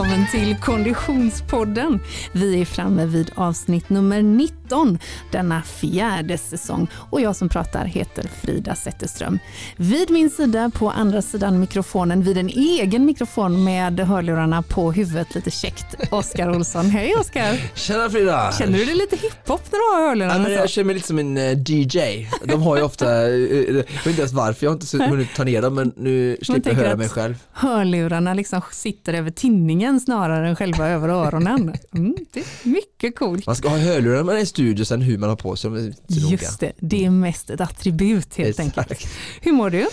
[0.00, 2.00] välkommen till Konditionspodden.
[2.32, 4.98] Vi är framme vid avsnitt nummer 19
[5.30, 9.38] denna fjärde säsong och jag som pratar heter Frida Zetterström.
[9.76, 15.34] Vid min sida på andra sidan mikrofonen, vid en egen mikrofon med hörlurarna på huvudet
[15.34, 16.90] lite käckt, Oskar Olsson.
[16.90, 17.76] Hej Oskar!
[17.78, 18.52] Tjena Frida!
[18.58, 20.34] Känner du dig lite hiphop när du har hörlurarna?
[20.34, 22.28] Ja, men jag känner mig lite som en uh, DJ.
[22.44, 25.44] De har ju ofta, uh, jag vet inte ens varför, jag har inte hunnit ta
[25.44, 27.34] ner dem men nu slipper jag höra mig själv.
[27.52, 31.74] Hörlurarna liksom sitter över tinningen snarare än själva över öronen.
[31.94, 33.46] Mm, det är mycket coolt.
[33.46, 35.94] Man ska ha hörlurar när man är i studio sen hur man har på sig.
[36.08, 38.78] Just det, det är mest ett attribut helt Exakt.
[38.78, 39.06] enkelt.
[39.40, 39.86] Hur mår du?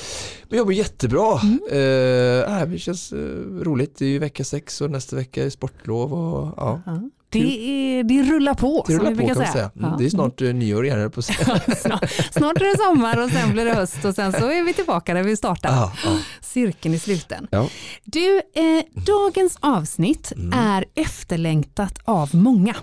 [0.49, 1.39] Jag mår jättebra.
[1.39, 1.59] Mm.
[1.71, 3.19] Uh, det känns uh,
[3.61, 3.97] roligt.
[3.97, 6.13] Det är ju vecka sex och nästa vecka är sportlov.
[6.13, 6.81] Och, ja.
[6.85, 7.09] -huh.
[7.29, 9.51] Det, är, det rullar på det rullar som vi brukar säga.
[9.51, 9.71] säga.
[9.75, 9.97] Mm, ja.
[9.99, 11.63] Det är snart uh, nyår igen på snart,
[12.31, 15.13] snart är det sommar och sen blir det höst och sen så är vi tillbaka
[15.13, 15.69] där vi startar.
[15.69, 16.17] Ja, ja.
[16.41, 17.47] Cirkeln i sluten.
[17.51, 17.69] Ja.
[18.03, 20.59] Du, eh, dagens avsnitt mm.
[20.59, 22.75] är efterlängtat av många.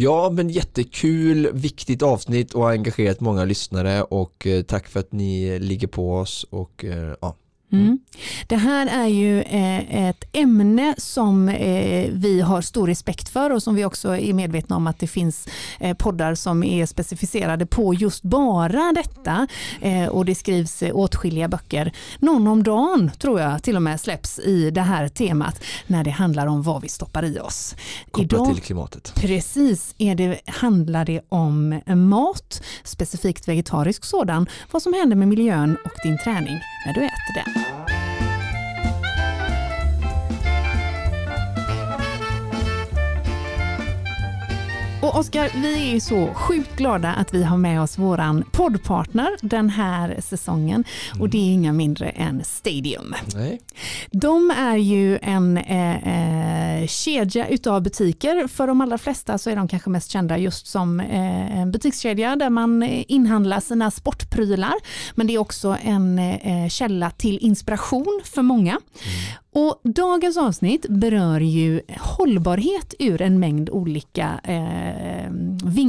[0.00, 5.12] Ja, men jättekul, viktigt avsnitt och har engagerat många lyssnare och eh, tack för att
[5.12, 7.36] ni ligger på oss och eh, ja,
[7.72, 7.98] Mm.
[8.46, 13.62] Det här är ju eh, ett ämne som eh, vi har stor respekt för och
[13.62, 15.48] som vi också är medvetna om att det finns
[15.80, 19.46] eh, poddar som är specificerade på just bara detta.
[20.10, 21.92] Och det skrivs åtskilliga böcker.
[22.18, 26.10] Någon om dagen tror jag till och med släpps i det här temat när det
[26.10, 27.76] handlar om vad vi stoppar i oss.
[28.10, 29.12] Kopplat Idag, till klimatet.
[29.14, 35.76] Precis, är det, handlar det om mat, specifikt vegetarisk sådan, vad som händer med miljön
[35.84, 37.97] och din träning när du äter den.
[45.02, 49.70] Och Oskar, vi är så sjukt glada att vi har med oss våran poddpartner den
[49.70, 51.30] här säsongen och mm.
[51.30, 53.14] det är inga mindre än Stadium.
[53.34, 53.60] Nej.
[54.10, 58.48] De är ju en eh, eh, kedja utav butiker.
[58.48, 62.36] För de allra flesta så är de kanske mest kända just som eh, en butikskedja
[62.36, 64.74] där man inhandlar sina sportprylar.
[65.14, 68.70] Men det är också en eh, källa till inspiration för många.
[68.72, 69.38] Mm.
[69.58, 75.30] Och dagens avsnitt berör ju hållbarhet ur en mängd olika eh,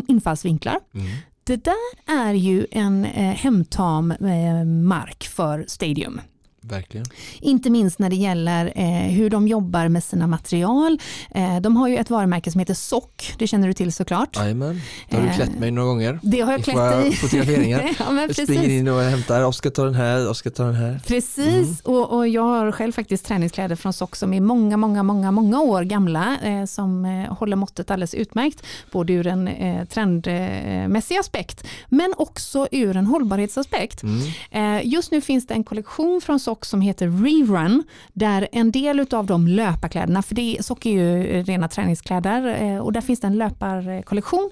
[0.07, 0.79] infallsvinklar.
[0.93, 1.07] Mm.
[1.43, 6.21] Det där är ju en eh, hemtam eh, mark för Stadium.
[6.69, 7.05] Verkligen.
[7.41, 10.99] Inte minst när det gäller eh, hur de jobbar med sina material.
[11.31, 14.35] Eh, de har ju ett varumärke som heter Sock, det känner du till såklart.
[14.35, 16.19] Jajamän, det har du klätt mig några gånger.
[16.23, 17.11] Det har jag klätt dig i.
[17.11, 17.89] Fotograferingar.
[17.99, 20.99] ja, jag springer in och hämtar, Oskar tar den här, Oskar tar den här.
[21.07, 21.75] Precis, mm.
[21.83, 25.61] och, och, jag har själv faktiskt träningskläder från Sock som är många, många, många, många
[25.61, 28.63] år gamla eh, som eh, håller måttet alldeles utmärkt.
[28.91, 34.03] Både ur en eh, trendmässig aspekt men också ur en hållbarhetsaspekt.
[34.03, 34.19] Mm.
[34.51, 37.83] Eh, just nu finns det en kollektion från Sock som heter Rerun,
[38.13, 42.93] där en del av de löparkläderna, för det, sock är ju rena träningskläder, eh, och
[42.93, 44.49] där finns det en löparkollektion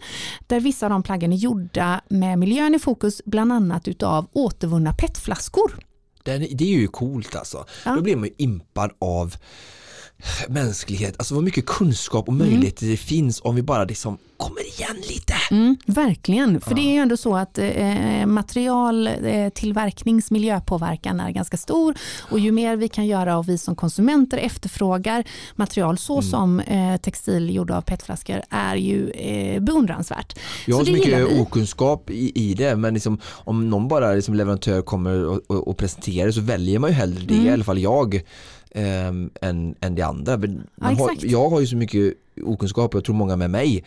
[0.48, 4.94] där vissa av de plaggen är gjorda med miljön i fokus, bland annat utav återvunna
[4.94, 5.80] petflaskor.
[6.24, 6.32] Det
[6.62, 7.66] är ju coolt alltså.
[7.86, 7.96] Ja.
[7.96, 9.36] Då blir man ju impad av
[10.48, 12.48] mänsklighet, alltså vad mycket kunskap och mm.
[12.48, 12.92] möjligheter mm.
[12.92, 15.34] det finns om vi bara liksom kommer igen lite.
[15.52, 16.76] Mm, verkligen, för ja.
[16.76, 22.52] det är ju ändå så att eh, materialtillverknings eh, miljöpåverkan är ganska stor och ju
[22.52, 25.24] mer vi kan göra och vi som konsumenter efterfrågar
[25.56, 26.24] material så mm.
[26.24, 30.40] som eh, textil gjord av petflaskor är ju eh, beundransvärt.
[30.66, 34.34] Jag har så, så mycket okunskap i, i, det men liksom, om någon bara liksom
[34.34, 37.48] leverantör kommer och, och, och presenterar så väljer man ju hellre det, mm.
[37.48, 38.22] i alla fall jag
[38.78, 40.40] eh, än, än det andra.
[40.76, 43.84] Ja, har, jag har ju så mycket okunskap och jag tror många med mig.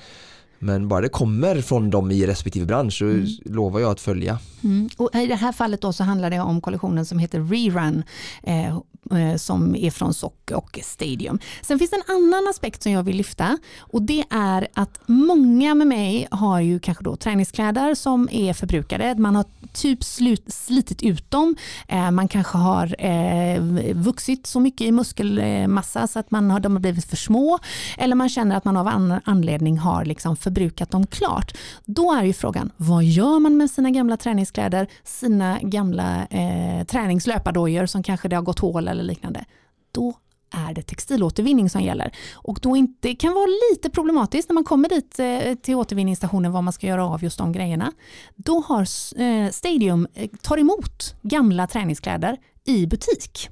[0.62, 3.26] Men bara det kommer från dem i respektive bransch så mm.
[3.44, 4.38] lovar jag att följa.
[4.64, 4.88] Mm.
[4.96, 8.02] Och I det här fallet då så handlar det om kollektionen som heter Rerun
[8.42, 8.78] Eh,
[9.10, 11.38] Eh, som är från Sock och Stadium.
[11.62, 15.74] Sen finns det en annan aspekt som jag vill lyfta och det är att många
[15.74, 19.14] med mig har ju kanske då träningskläder som är förbrukade.
[19.14, 21.56] Man har typ slut, slitit ut dem.
[21.88, 23.62] Eh, man kanske har eh,
[23.94, 27.58] vuxit så mycket i muskelmassa så att man har, de har blivit för små
[27.98, 31.56] eller man känner att man av annan anledning har liksom förbrukat dem klart.
[31.84, 37.86] Då är ju frågan, vad gör man med sina gamla träningskläder, sina gamla eh, träningslöpardojor
[37.86, 39.44] som kanske det har gått hål eller liknande,
[39.92, 40.14] då
[40.50, 42.12] är det textilåtervinning som gäller.
[42.34, 46.64] Och då inte, kan vara lite problematiskt när man kommer dit eh, till återvinningsstationen vad
[46.64, 47.92] man ska göra av just de grejerna.
[48.36, 48.80] Då har
[49.20, 53.48] eh, Stadium eh, tar emot gamla träningskläder i butik.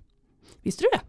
[0.63, 1.01] Visste du det?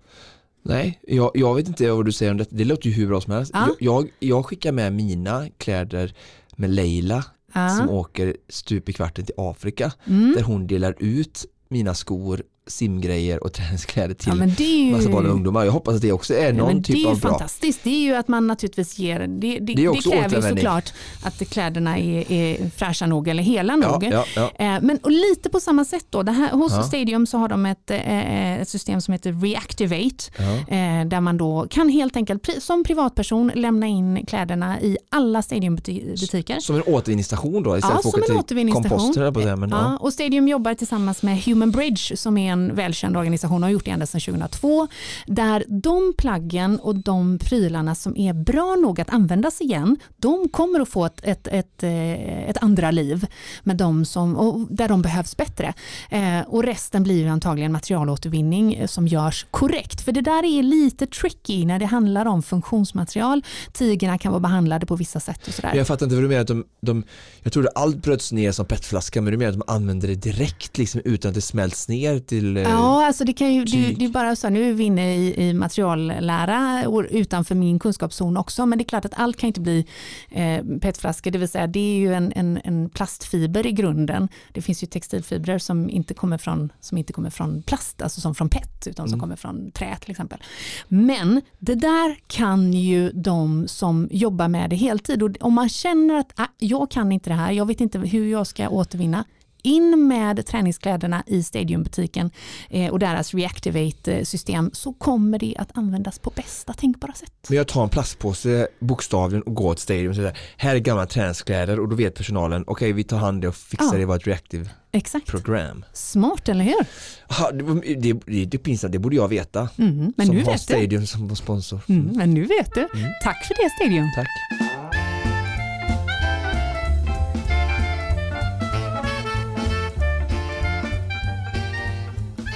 [0.61, 2.45] Nej, jag, jag vet inte vad du säger om det.
[2.49, 3.51] Det låter ju hur bra som helst.
[3.53, 3.75] Ja.
[3.79, 6.13] Jag, jag skickar med mina kläder
[6.55, 7.69] med Leila ja.
[7.69, 10.33] som åker stup i kvarten till Afrika mm.
[10.35, 14.91] där hon delar ut mina skor simgrejer och träningskläder till ja, ju...
[14.91, 15.65] massa barn och ungdomar.
[15.65, 17.03] Jag hoppas att det också är någon ja, typ av bra.
[17.03, 17.79] Det är ju fantastiskt.
[17.83, 20.93] Det är ju att man naturligtvis ger, det, det, det, det kräver ju såklart
[21.23, 24.03] att kläderna är, är fräscha nog eller hela nog.
[24.03, 27.49] Ja, ja, eh, men lite på samma sätt då, det här, hos Stadium så har
[27.49, 30.25] de ett, eh, ett system som heter Reactivate
[30.67, 36.59] eh, där man då kan helt enkelt som privatperson lämna in kläderna i alla Stadium-butiker.
[36.59, 39.31] Som en återvinningsstation då istället ja, för att åka till komposter?
[39.31, 39.97] På det, men, ja.
[39.97, 43.91] och Stadium jobbar tillsammans med Human Bridge som är en välkänd organisation har gjort det
[43.91, 44.87] ända sedan 2002
[45.25, 50.79] där de plaggen och de prylarna som är bra nog att användas igen de kommer
[50.79, 53.25] att få ett, ett, ett, eh, ett andra liv
[53.63, 55.73] med de som, där de behövs bättre.
[56.09, 60.01] Eh, och resten blir ju antagligen materialåtervinning eh, som görs korrekt.
[60.01, 63.43] För det där är lite tricky när det handlar om funktionsmaterial.
[63.73, 65.75] Tigerna kan vara behandlade på vissa sätt och sådär.
[65.75, 66.41] Jag fattar inte vad du menar.
[66.41, 67.03] Att de, de,
[67.43, 70.77] jag trodde allt bröts ner som petflaska men du menar att de använder det direkt
[70.77, 74.05] liksom, utan att det smälts ner till eh, Ja, alltså det kan ju, det, det,
[74.05, 78.65] är bara så, nu är vi inne i, i materiallära och utanför min kunskapszon också
[78.65, 79.85] men det är klart att allt kan inte bli
[80.29, 84.29] eh, petflaskor, det vill säga det är ju en, en, en plastfiber i grunden.
[84.53, 88.35] Det finns ju textilfibrer som inte kommer från, som inte kommer från plast, alltså som
[88.35, 89.19] från PET utan som mm.
[89.19, 90.39] kommer från trä till exempel.
[90.87, 96.15] Men det där kan ju de som jobbar med det heltid och om man känner
[96.15, 99.25] att ah, jag kan inte det här, jag vet inte hur jag ska återvinna,
[99.63, 102.31] in med träningskläderna i Stadiumbutiken
[102.69, 107.33] eh, och deras Reactivate-system så kommer det att användas på bästa tänkbara sätt.
[107.47, 111.05] Men jag tar en plastpåse bokstavligen och går till Stadium och säger här är gamla
[111.05, 113.97] träningskläder och då vet personalen okej okay, vi tar hand det och fixar ja.
[113.97, 115.27] det var ett Reactive Exakt.
[115.27, 115.85] program.
[115.93, 116.85] Smart, eller hur?
[117.29, 119.69] Ja, det, det, det, det, pinsamt, det borde jag veta.
[119.77, 121.07] Mm, men som nu har vet Stadium du.
[121.07, 121.81] som sponsor.
[121.89, 122.87] Mm, men nu vet du.
[122.99, 123.11] Mm.
[123.23, 124.09] Tack för det Stadium.
[124.15, 124.27] Tack.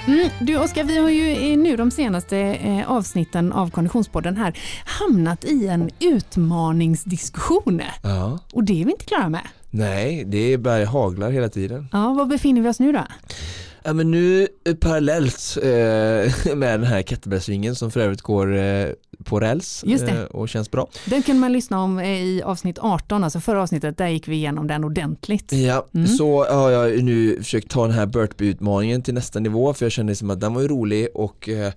[0.08, 5.46] Mm, du Oskar, vi har ju nu de senaste eh, avsnitten av Konditionspodden här hamnat
[5.46, 7.82] i en utmaningsdiskussion.
[8.02, 8.40] Ja.
[8.54, 9.42] Och det är vi inte klara med.
[9.70, 11.88] Nej, det är bara haglar hela tiden.
[11.92, 13.04] Ja, var befinner vi oss nu då?
[13.84, 15.70] Ja, men nu eh, parallellt eh,
[16.56, 18.88] med den här kettlebellsvingen som för övrigt går eh,
[19.24, 20.88] på räls eh, och känns bra.
[21.06, 24.36] Den kan man lyssna om eh, i avsnitt 18, alltså förra avsnittet, där gick vi
[24.36, 25.54] igenom den ordentligt.
[25.54, 26.08] Ja, mm.
[26.08, 30.16] så har jag nu försökt ta den här Burtby-utmaningen till nästa nivå för jag kände
[30.16, 31.74] som att den var ju rolig och eh,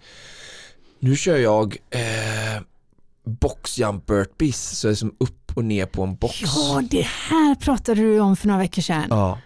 [1.00, 1.76] nu kör jag
[3.24, 6.42] boxjump burpees, så det är som upp och ner på en box.
[6.42, 9.06] Ja, det här pratade du om för några veckor sedan.
[9.10, 9.38] Ja.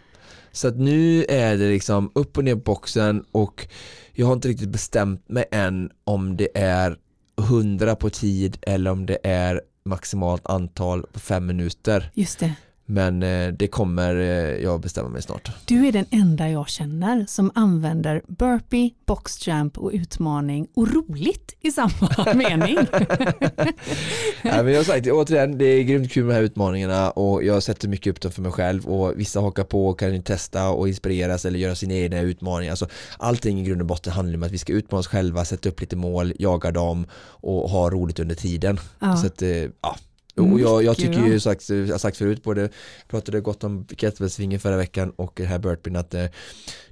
[0.52, 3.66] Så att nu är det liksom upp och ner på boxen och
[4.12, 6.96] jag har inte riktigt bestämt mig än om det är
[7.38, 12.10] 100 på tid eller om det är maximalt antal på fem minuter.
[12.14, 12.54] Just det.
[12.90, 15.50] Men eh, det kommer eh, jag bestämma mig snart.
[15.64, 21.70] Du är den enda jag känner som använder burpee, boxjump och utmaning och roligt i
[21.70, 22.78] samma mening.
[24.42, 27.44] ja, men jag har sagt, återigen, det är grymt kul med de här utmaningarna och
[27.44, 30.70] jag sätter mycket upp dem för mig själv och vissa hakar på och kan testa
[30.70, 32.72] och inspireras eller göra sina egna utmaningar.
[32.72, 32.88] Alltså,
[33.18, 35.80] allting i grund och botten handlar om att vi ska utmana oss själva, sätta upp
[35.80, 38.80] lite mål, jaga dem och ha roligt under tiden.
[38.98, 39.16] Ja.
[39.16, 39.48] Så att, eh,
[39.82, 39.96] ja,
[40.36, 42.68] och jag, jag tycker ju, sagt, jag har sagt förut, både
[43.08, 46.14] pratade gott om kettlebellsvingen förra veckan och det här burpeen att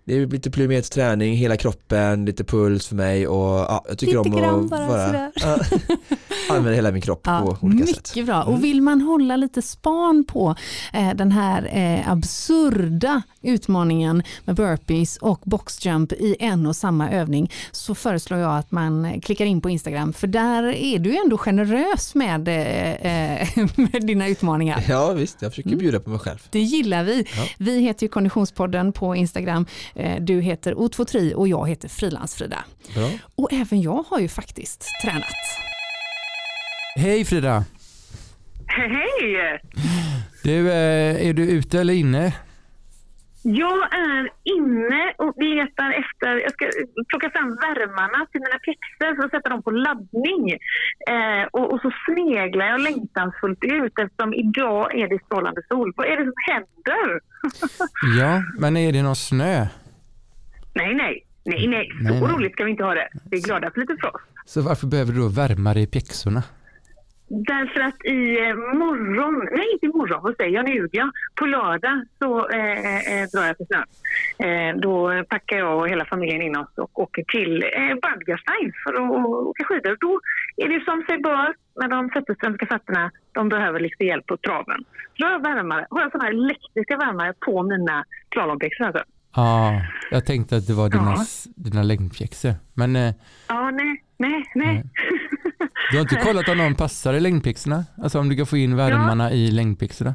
[0.09, 4.25] det, är lite plyometrisk träning, hela kroppen, lite puls för mig och ja, jag tycker
[4.25, 5.59] lite om att bara, ja,
[6.51, 8.11] använda hela min kropp ja, på olika mycket sätt.
[8.15, 8.63] Mycket bra, och mm.
[8.63, 10.55] vill man hålla lite span på
[10.93, 17.53] eh, den här eh, absurda utmaningen med burpees och boxjump i en och samma övning
[17.73, 22.15] så föreslår jag att man klickar in på Instagram för där är du ändå generös
[22.15, 24.85] med, eh, med dina utmaningar.
[24.89, 25.79] Ja visst, jag försöker mm.
[25.79, 26.39] bjuda på mig själv.
[26.51, 27.27] Det gillar vi.
[27.37, 27.45] Ja.
[27.59, 29.67] Vi heter ju Konditionspodden på Instagram.
[29.99, 32.65] Eh, du heter O23 och jag heter Frilansfrida.
[33.37, 35.25] Och även jag har ju faktiskt tränat.
[36.97, 37.65] Hej Frida!
[38.67, 39.61] Hej!
[40.45, 42.33] Du, eh, är du ute eller inne?
[43.43, 46.67] Jag är inne och letar efter, jag ska
[47.09, 50.51] plocka fram värmarna till mina pjäxor för att sätta dem på laddning.
[51.11, 55.93] Eh, och, och, så sneglar jag längtansfullt ut eftersom idag är det strålande sol.
[55.97, 57.21] Vad är det som händer?
[58.21, 59.67] ja, men är det någon snö?
[60.75, 61.25] Nej, nej.
[61.45, 61.89] Nej, nej.
[61.91, 62.33] Så nej, nej.
[62.33, 63.09] roligt ska vi inte ha det.
[63.31, 64.25] Vi är glada för lite frost.
[64.45, 66.43] Så varför behöver du då värma dig i pjäxorna?
[67.31, 71.11] Därför att i eh, morgon, nej inte imorgon, vad säger jag, nu ljuger jag.
[71.35, 73.89] På lördag så eh, eh, drar jag till snön.
[74.49, 78.93] Eh, då packar jag och hela familjen in oss och åker till eh, Badgerstein för
[78.95, 79.97] att åka skidor.
[80.01, 80.21] Då
[80.57, 83.11] är det som sig bör med de fötterströmska fötterna.
[83.33, 84.85] De behöver lite hjälp på traven.
[85.17, 88.85] Så då har jag, värmare, har jag såna här elektriska värmare på mina slalompjäxor.
[88.85, 89.03] Alltså.
[89.37, 91.25] Ja, jag tänkte att det var dina, ja.
[91.57, 92.55] dina längdpjäxor.
[92.75, 93.15] Men, eh,
[93.49, 94.85] ja, nej, nej, nej.
[95.91, 97.85] Du har inte kollat om någon passar i längdpjäxorna?
[98.03, 99.37] Alltså om du kan få in värmarna ja.
[99.37, 100.15] i längdpjäxorna?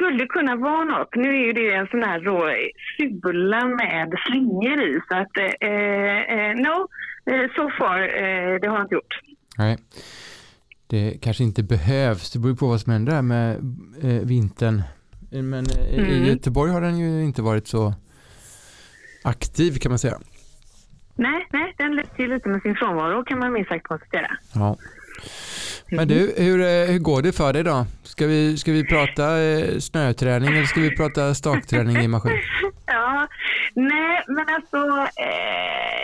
[0.00, 1.14] skulle kunna vara något.
[1.14, 2.50] Nu är ju det en sån här då
[2.96, 6.88] sula med slingor i så att eh, eh, no,
[7.30, 9.20] eh, so far, eh, det har jag inte gjort.
[9.58, 9.78] Nej,
[10.86, 12.30] det kanske inte behövs.
[12.30, 13.56] Det beror på vad som händer här med
[14.02, 14.82] eh, vintern.
[15.30, 16.10] Men mm.
[16.10, 17.94] i Göteborg har den ju inte varit så
[19.24, 20.18] aktiv kan man säga.
[21.14, 24.36] Nej, nej den lyser lite med sin frånvaro kan man minst sagt konstatera.
[24.54, 24.76] Ja.
[25.90, 27.86] Men du, hur, eh, hur går det för dig då?
[28.02, 32.32] Ska vi, ska vi prata eh, snöträning eller ska vi prata stakträning i maskin?
[32.86, 33.28] Ja,
[33.74, 34.76] nej men alltså
[35.26, 36.00] eh,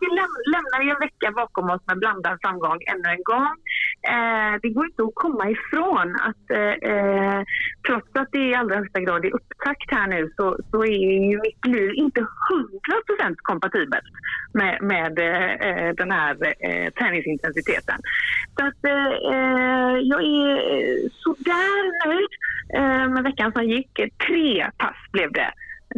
[0.00, 3.48] vi läm lämnar ju en vecka bakom oss med blandad framgång ännu en gång.
[4.08, 7.42] Eh, det går inte att komma ifrån att eh, eh,
[7.86, 11.40] trots att det i allra högsta grad är upptakt här nu så, så är ju
[11.40, 12.26] mitt liv inte 100%
[13.36, 14.04] kompatibelt
[14.52, 17.98] med, med eh, eh, den här eh, träningsintensiteten.
[18.58, 22.30] Så att eh, eh jag är sådär nöjd
[23.12, 24.00] med veckan som gick.
[24.26, 25.52] Tre pass blev det.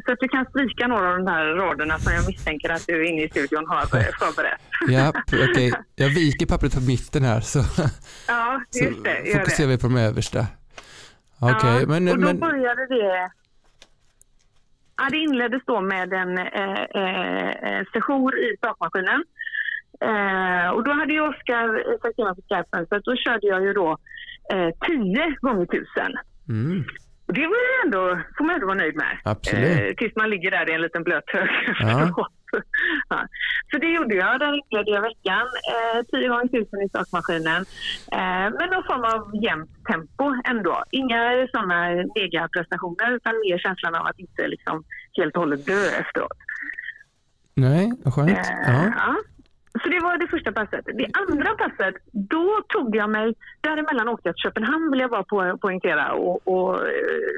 [0.06, 3.06] Så att du kan stryka några av de här raderna som jag misstänker att du
[3.06, 4.60] inne i studion har förberett.
[4.88, 5.50] Ja, okej.
[5.50, 5.72] Okay.
[5.94, 7.58] Jag viker pappret på mitten här så,
[8.28, 10.46] ja, just det, så fokuserar vi på de översta.
[11.40, 12.38] Okej, okay, ja, men, och då men...
[12.38, 13.30] började det
[14.96, 19.24] Ja, det inleddes då med en eh, eh, session i stakmaskinen.
[20.00, 23.72] Eh, och då hade ju Oskar sagt in på skarpen, så då körde jag ju
[23.72, 23.98] då
[24.52, 25.86] eh, 10 gånger 1000.
[26.48, 26.84] Mm.
[27.26, 29.18] Och det var ändå, får man ändå vara nöjd med.
[29.24, 29.80] Absolut.
[29.80, 31.50] Eh, tills man ligger där i en liten blöt hög.
[31.80, 32.28] Ja.
[33.08, 33.26] ja.
[33.70, 34.34] Så det gjorde jag.
[34.34, 35.46] Inledde jag veckan.
[35.72, 37.64] Eh, 10 gånger 1000 i stakmaskinen.
[38.12, 40.84] Eh, med någon form av jämnt tempo ändå.
[40.90, 41.78] Inga sådana
[42.14, 44.84] megaprestationer utan mer känslan av att inte liksom
[45.16, 46.38] helt och hållet dö efteråt.
[47.54, 48.30] Nej, vad skönt.
[48.30, 49.16] Eh, ja.
[49.80, 50.84] Så det var det första passet.
[50.84, 55.24] Det andra passet, då tog jag mig, däremellan åkte jag till Köpenhamn vill jag bara
[55.24, 56.80] po poängtera och, och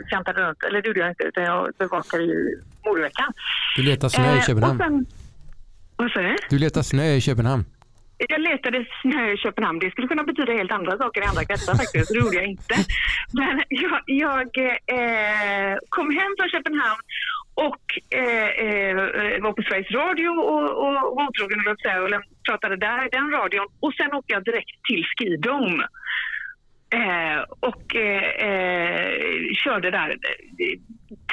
[0.09, 3.33] fjantade eh, runt, eller det gjorde jag inte utan jag bevakade ju mordveckan.
[3.77, 4.81] Du letade snö i eh, Köpenhamn?
[4.81, 5.07] Eh, sen,
[5.97, 6.37] vad sa du?
[6.51, 7.65] Du letade snö i Köpenhamn?
[8.19, 9.79] Jag letade snö i Köpenhamn.
[9.79, 12.09] Det skulle kunna betyda helt andra saker i andra kretsar faktiskt.
[12.13, 12.75] Det gjorde jag inte.
[13.33, 14.49] Men jag, jag
[14.99, 17.03] eh, kom hem från Köpenhamn
[17.55, 18.95] och eh, eh,
[19.43, 23.67] var på Sveriges Radio och, och var otrogen och pratade där i den radion.
[23.81, 25.87] Och sen åkte jag direkt till Skidome.
[26.95, 29.11] Eh, och eh, eh,
[29.65, 30.17] körde där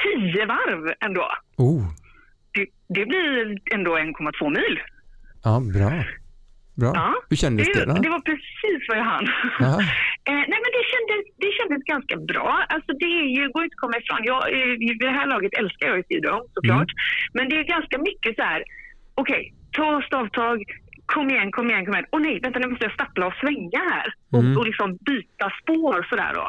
[0.02, 1.28] tio varv ändå.
[1.56, 1.82] Oh.
[2.52, 4.80] Det, det blir ändå 1,2 mil.
[5.44, 6.04] Ja, bra.
[6.74, 6.92] Bra.
[6.94, 7.92] Ja, Hur kändes det, det då?
[7.92, 9.28] Det var precis vad jag hann.
[10.30, 12.50] Eh, nej, men det kändes, det kändes ganska bra.
[12.74, 14.20] Alltså, det är ju, går inte att komma ifrån.
[14.32, 14.42] Jag,
[14.88, 16.90] I det här laget älskar jag ju skidång såklart.
[16.92, 17.32] Mm.
[17.36, 18.60] Men det är ganska mycket så här,
[19.14, 20.58] okej, okay, ta stavtag,
[21.06, 22.06] kom igen, kom igen, kom igen.
[22.10, 24.08] Och nej, vänta nu måste jag stappla och svänga här.
[24.34, 24.56] Och, mm.
[24.58, 26.46] och liksom byta spår sådär då.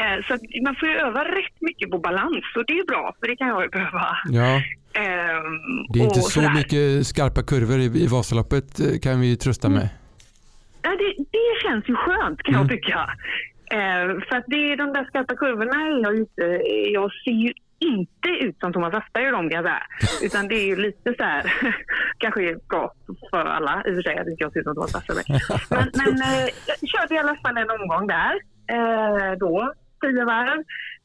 [0.00, 0.32] Eh, så
[0.66, 3.48] man får ju öva rätt mycket på balans och det är bra för det kan
[3.48, 4.06] jag ju behöva.
[4.40, 4.50] Ja.
[4.98, 6.54] Um, det är inte så sådär.
[6.54, 9.88] mycket skarpa kurvor i, i Vasaloppet eh, kan vi trösta med.
[10.84, 12.66] Ja, det, det känns ju skönt kan mm.
[12.66, 12.98] jag tycka.
[13.74, 16.44] Uh, för att det är de där skarpa kurvorna jag inte,
[16.92, 19.82] jag ser ju inte ut som Thomas Aspberg och de kan säga.
[20.22, 21.42] Utan det är ju lite så här,
[22.18, 22.92] kanske bra
[23.30, 25.24] för alla i och för sig att jag ser ut som Thomas Aspberg.
[25.70, 28.34] Men, men uh, jag körde i alla fall en omgång där.
[28.76, 30.58] Uh, då, tio varv.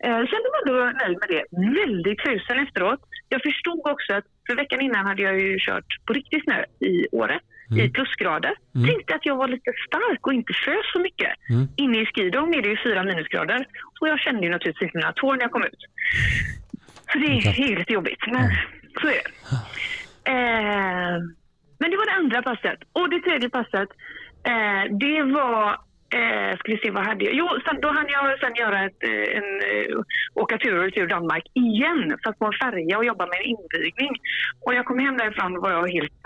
[0.06, 1.44] Uh, kände mig ändå nöjd med det.
[1.82, 6.14] Väldigt frusen efteråt jag förstod också att för veckan innan hade jag ju kört på
[6.14, 7.40] riktig snö i Åre
[7.72, 7.86] mm.
[7.86, 8.54] i plusgrader.
[8.76, 8.88] Mm.
[8.88, 11.32] Tänkte att jag var lite stark och inte frös så mycket.
[11.50, 11.68] Mm.
[11.76, 13.68] Inne i skidom är det ju fyra minusgrader
[14.02, 15.82] och jag kände ju naturligtvis mina tår när jag kom ut.
[17.12, 18.50] Så det är lite jobbigt, men
[19.02, 19.30] så är det.
[20.32, 21.18] Eh,
[21.80, 22.80] men det var det andra passet.
[22.94, 23.90] Och det tredje passet,
[24.44, 27.34] eh, det var Eh, ska vi se, vad hade jag?
[27.34, 30.00] Jo, sen, då hann jag sen göra ett, eh, en, eh,
[30.34, 34.14] åka tur och retur Danmark igen, fast på en färja och jobba med en invigning.
[34.62, 36.24] Och jag kom hem därifrån och var helt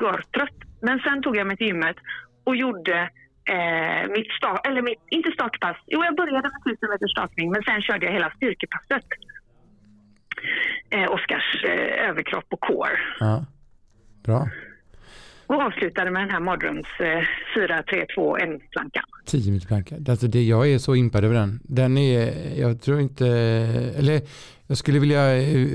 [0.00, 0.58] görtrött.
[0.80, 1.96] Men sen tog jag mig till gymmet
[2.44, 3.10] och gjorde
[3.54, 5.76] eh, mitt start, eller mitt, inte startpass.
[5.86, 9.06] Jo, jag började med 1000 meters startning, men sen körde jag hela styrkepasset.
[10.90, 12.98] Eh, Oskars eh, överkropp och core.
[13.20, 13.44] Ja,
[14.24, 14.48] bra
[15.46, 17.22] och avslutade med den här mardröms eh,
[17.56, 19.04] 4-3-2-1-plankan.
[19.26, 19.94] 10 meters planka.
[20.08, 21.60] Alltså det, jag är så impad över den.
[21.64, 23.26] Den är, jag tror inte,
[23.98, 24.20] eller
[24.66, 25.68] jag skulle vilja eh,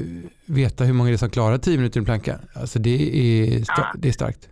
[0.46, 2.40] veta hur många det är som klarar 10 minuter i en planka.
[2.56, 3.94] Alltså det är, ja.
[3.98, 4.50] det är starkt.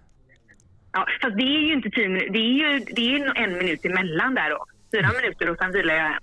[0.92, 3.86] Ja, fast det är ju inte 10 minuter, det är ju det är en minut
[3.86, 4.66] emellan där då.
[4.92, 5.22] Fyra mm.
[5.22, 6.20] minuter och sen vilar jag en.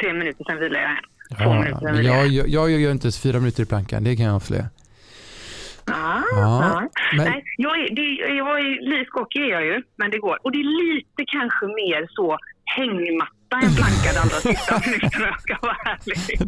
[0.00, 0.96] Tre minuter, sen vilar jag en.
[1.36, 3.66] Två ja, minuter, sen vilar jag, jag, jag, jag gör inte ens fyra minuter i
[3.66, 4.68] plankan, det kan jag avslöja.
[5.90, 6.88] Ja.
[7.16, 7.24] Men...
[7.24, 10.38] Nej, jag är, det, jag är, skakig är jag ju, men det går.
[10.42, 14.74] Och det är lite kanske mer så hängmatta än plankad allra sista
[15.18, 16.40] om jag ska vara ärlig.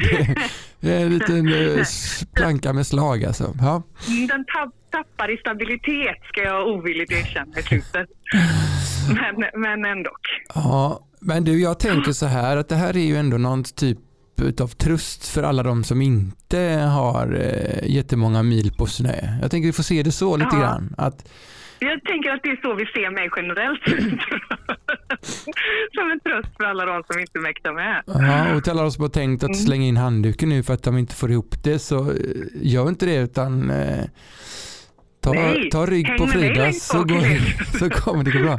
[0.80, 1.84] Det är en liten eh,
[2.34, 3.54] planka med slag alltså.
[3.60, 3.82] Ja.
[4.08, 4.44] Mm, den
[4.90, 8.08] tappar i stabilitet ska jag ovilligt erkänna i slutet.
[9.08, 10.10] Men, men ändå.
[10.54, 13.98] Ja, men du jag tänker så här att det här är ju ändå någon typ
[14.40, 16.58] av tröst för alla de som inte
[16.94, 19.38] har eh, jättemånga mil på snö.
[19.42, 20.60] Jag tänker vi får se det så lite ja.
[20.60, 20.94] grann.
[20.98, 21.28] Att,
[21.78, 23.84] jag tänker att det är så vi ser mig generellt.
[25.94, 28.02] som en tröst för alla de som inte mäktar med.
[28.06, 29.60] Ja, och till alla de som har tänkt att mm.
[29.60, 32.16] slänga in handduken nu för att de inte får ihop det så eh,
[32.54, 34.04] gör inte det utan eh,
[35.20, 38.56] Ta, Nej, ta rygg på Frida så, går, så kommer det gå bra.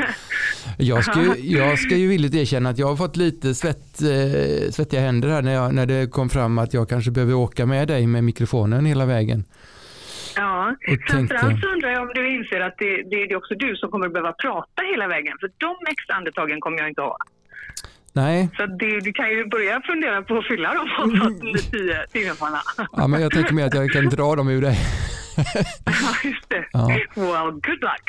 [0.78, 4.72] Jag ska, ju, jag ska ju villigt erkänna att jag har fått lite svett, eh,
[4.72, 7.88] svettiga händer här när, jag, när det kom fram att jag kanske behöver åka med
[7.88, 9.44] dig med mikrofonen hela vägen.
[10.36, 10.76] Ja,
[11.08, 14.10] framförallt så undrar jag om du inser att det, det, är också du som kommer
[14.10, 15.38] behöva prata hela vägen.
[15.40, 17.18] För de extra andetagen kommer jag inte ha.
[18.14, 18.50] Nej.
[18.58, 22.62] Så det, du kan ju börja fundera på att fylla de under tio timmarna.
[22.92, 24.78] Ja, men jag tänker mig att jag kan dra dem ur dig.
[25.86, 26.66] Ja, just det.
[26.72, 26.88] Ja.
[27.16, 28.06] Well, good luck.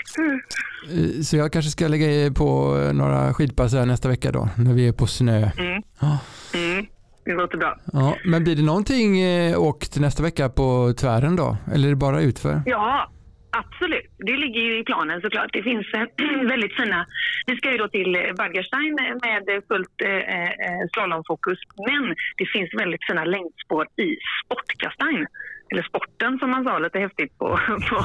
[0.90, 4.88] Eh, så jag kanske ska lägga på några skidpass här nästa vecka då, när vi
[4.88, 5.50] är på snö.
[5.58, 5.82] Mm.
[6.00, 6.18] Ja.
[6.54, 6.86] Mm.
[7.24, 7.78] Det låter bra.
[7.92, 11.56] Ja, men blir det någonting eh, åkt nästa vecka på tvären då?
[11.74, 12.62] Eller är det bara utför?
[12.66, 13.08] Ja,
[13.56, 15.52] Absolut, det ligger ju i planen såklart.
[15.52, 15.86] Det finns
[16.52, 17.06] väldigt fina...
[17.46, 21.58] Vi ska ju då till Baggerstein med fullt eh, slalomfokus
[21.90, 24.08] men det finns väldigt fina längdspår i
[24.44, 25.26] Sportkastein
[25.72, 27.46] eller sporten som man sa lite häftigt på,
[27.88, 27.96] på,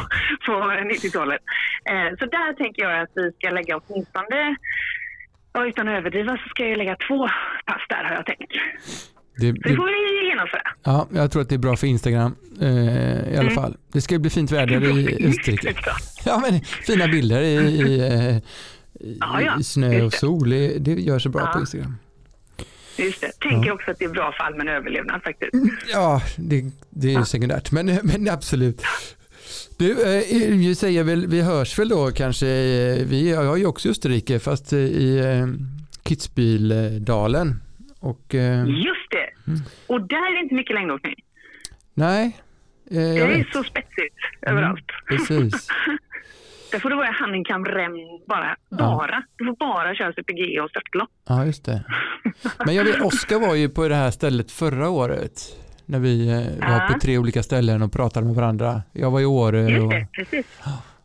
[0.45, 0.53] på
[0.93, 1.41] 90-talet.
[1.91, 4.55] Eh, så där tänker jag att vi ska lägga åtminstone,
[5.53, 7.27] ja, utan att överdriva, så ska jag lägga två
[7.65, 8.51] pass där har jag tänkt.
[9.39, 10.61] Det, det, det får vi genomföra.
[10.83, 13.55] Ja, jag tror att det är bra för Instagram eh, i alla mm.
[13.55, 13.77] fall.
[13.93, 15.75] Det ska bli fint väder i Österrike.
[16.25, 18.37] Ja, men fina bilder i, i, eh,
[19.07, 19.59] i, ja, ja.
[19.59, 20.49] i snö och sol.
[20.49, 21.51] Det, det gör sig bra ja.
[21.53, 21.95] på Instagram.
[22.97, 23.31] Just det.
[23.39, 23.73] Tänker ja.
[23.73, 25.53] också att det är bra för allmän överlevnad faktiskt.
[25.53, 27.25] Mm, ja, det, det är ja.
[27.25, 28.81] sekundärt, men, men absolut.
[29.77, 32.45] Du, eh, vi säger väl, vi hörs väl då kanske,
[33.03, 35.47] vi har ju också Österrike fast i eh,
[36.03, 37.55] Kitzbüheldalen.
[37.99, 39.59] Och, eh, Just det, mm.
[39.87, 41.15] och där är det inte mycket längdåkning.
[41.93, 42.37] Nej.
[42.91, 44.85] Eh, det är så spetsigt mm, överallt.
[45.07, 45.67] Precis.
[46.71, 47.91] Där får det vara handikam rem
[48.27, 48.55] bara.
[48.69, 49.23] bara.
[49.37, 51.09] Du får bara köra CPG och störtlopp.
[51.27, 51.83] Ja, just det.
[52.65, 55.41] Men jag vet, Oskar var ju på det här stället förra året.
[55.85, 58.81] När vi eh, var på tre olika ställen och pratade med varandra.
[58.93, 59.61] Jag var i Åre.
[59.69, 60.45] Just det, precis.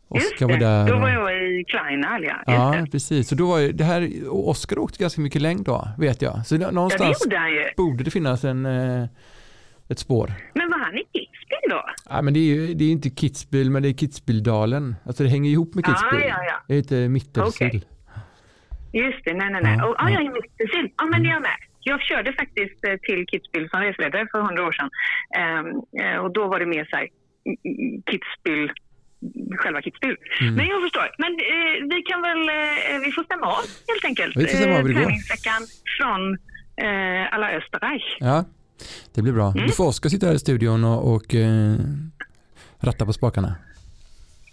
[0.08, 0.88] Oskar var där.
[0.88, 2.36] Då var jag i Kleinal, ja.
[2.46, 3.28] Ja, precis.
[3.28, 6.46] Så då var det här, Oskar åkte ganska mycket längd då, vet jag.
[6.46, 9.06] Så någonstans ja, det borde det finnas en, eh,
[9.92, 10.32] ett spår.
[10.54, 11.82] Men var han i Kitzbühel då?
[12.10, 14.94] Ja, men det är ju det är inte Kitzbühel, men det är Kitzbüheldalen.
[15.06, 16.20] Alltså det hänger ihop med Kitzbühel.
[16.20, 16.56] Ja, ja, ja.
[16.68, 17.66] Det heter Mittelsill.
[17.66, 17.80] Okay.
[18.92, 19.76] Just det, nej, nej, nej.
[19.78, 20.10] Ja, oh, ja.
[20.10, 20.90] jag är Mittelsill.
[20.96, 21.58] Ja, men det är jag med.
[21.80, 24.90] Jag körde faktiskt eh, till Kitzbühel som resledare för hundra år sedan.
[25.42, 25.66] Um,
[26.24, 27.08] och då var det mer så här,
[28.10, 28.70] Kitzbühel
[29.58, 30.16] själva Kitzbühel.
[30.40, 30.54] Mm.
[30.54, 31.08] Men jag förstår.
[31.18, 34.36] Men eh, vi kan väl, eh, vi får stämma av helt enkelt.
[34.36, 35.00] Vi får stämma av hur det går.
[35.00, 35.60] Träningsveckan
[35.96, 36.20] från
[36.86, 38.16] eh, alla Österreich.
[38.20, 38.44] Ja,
[39.14, 39.50] det blir bra.
[39.50, 39.66] Mm.
[39.66, 41.74] Du får Oskar sitta här i studion och, och eh,
[42.80, 43.54] ratta på spakarna.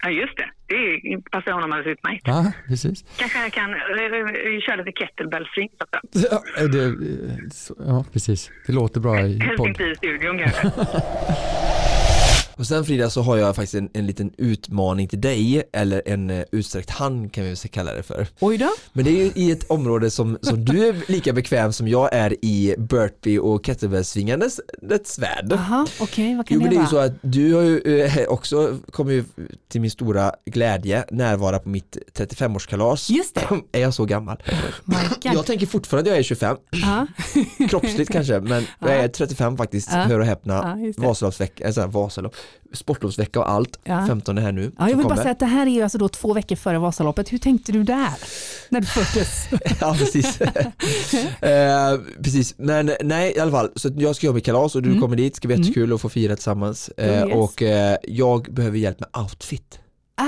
[0.02, 0.44] Ja, just det.
[0.66, 2.22] Det passar honom alldeles utmärkt.
[2.26, 3.04] Ja, precis.
[3.16, 5.68] Kanske jag kan uh, köra lite kettlebell-swing
[6.12, 6.96] ja, det,
[7.86, 8.50] ja, precis.
[8.66, 9.42] Det låter bra i podd.
[9.42, 10.70] Helst inte i studion kanske.
[12.60, 16.30] Och sen Frida så har jag faktiskt en, en liten utmaning till dig, eller en
[16.30, 18.26] uh, utsträckt hand kan vi väl kalla det för.
[18.40, 18.70] Oj då.
[18.92, 22.14] Men det är ju i ett område som, som du är lika bekväm som jag
[22.14, 24.60] är i burpee och kettlebellsvingandes
[25.18, 25.46] värld.
[25.50, 26.82] Jaha, okej, okay, vad kan jo, det, det vara?
[26.82, 29.24] är ju så att du har ju uh, också, kommer ju
[29.68, 33.12] till min stora glädje närvara på mitt 35-årskalas.
[33.12, 33.48] Just det.
[33.72, 34.42] är jag så gammal?
[35.22, 36.56] jag tänker fortfarande att jag är 25.
[37.68, 40.78] Kroppsligt kanske, men jag är 35 faktiskt, hör och häpna.
[40.96, 42.36] Vasaloppsvecka, alltså Vasalopp
[42.72, 44.06] sportlovsvecka och allt, ja.
[44.06, 44.72] 15 här nu.
[44.78, 46.78] Ja, jag vill bara säga att det här är ju alltså då två veckor före
[46.78, 47.32] Vasaloppet.
[47.32, 48.10] Hur tänkte du där
[48.68, 49.48] när du föddes?
[49.80, 50.40] ja, precis.
[51.40, 52.54] eh, precis.
[52.58, 55.00] Men nej, i alla fall, så jag ska göra mitt kalas och du mm.
[55.00, 55.66] kommer dit, ska bli mm.
[55.66, 56.88] jättekul att få fira tillsammans.
[56.88, 57.34] Eh, yes.
[57.34, 59.78] Och eh, jag behöver hjälp med outfit.
[60.14, 60.26] Ah,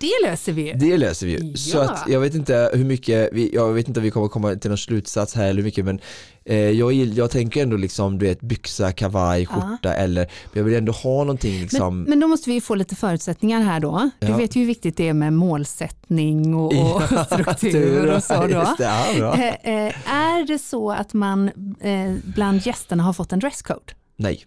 [0.00, 0.72] det löser vi.
[0.76, 1.50] Det löser vi.
[1.50, 1.56] Ja.
[1.56, 4.54] Så att jag vet inte hur mycket, vi, jag vet inte om vi kommer komma
[4.54, 6.00] till någon slutsats här eller hur mycket men
[6.44, 9.92] eh, jag, jag tänker ändå liksom du vet byxa, kavaj, skjorta ja.
[9.92, 11.98] eller jag vill ändå ha någonting liksom.
[11.98, 14.10] Men, men då måste vi få lite förutsättningar här då.
[14.18, 14.36] Du ja.
[14.36, 18.74] vet ju hur viktigt det är med målsättning och, och struktur och så då.
[18.78, 21.48] Det, eh, eh, är det så att man
[21.80, 23.92] eh, bland gästerna har fått en dresscode?
[24.16, 24.44] Nej.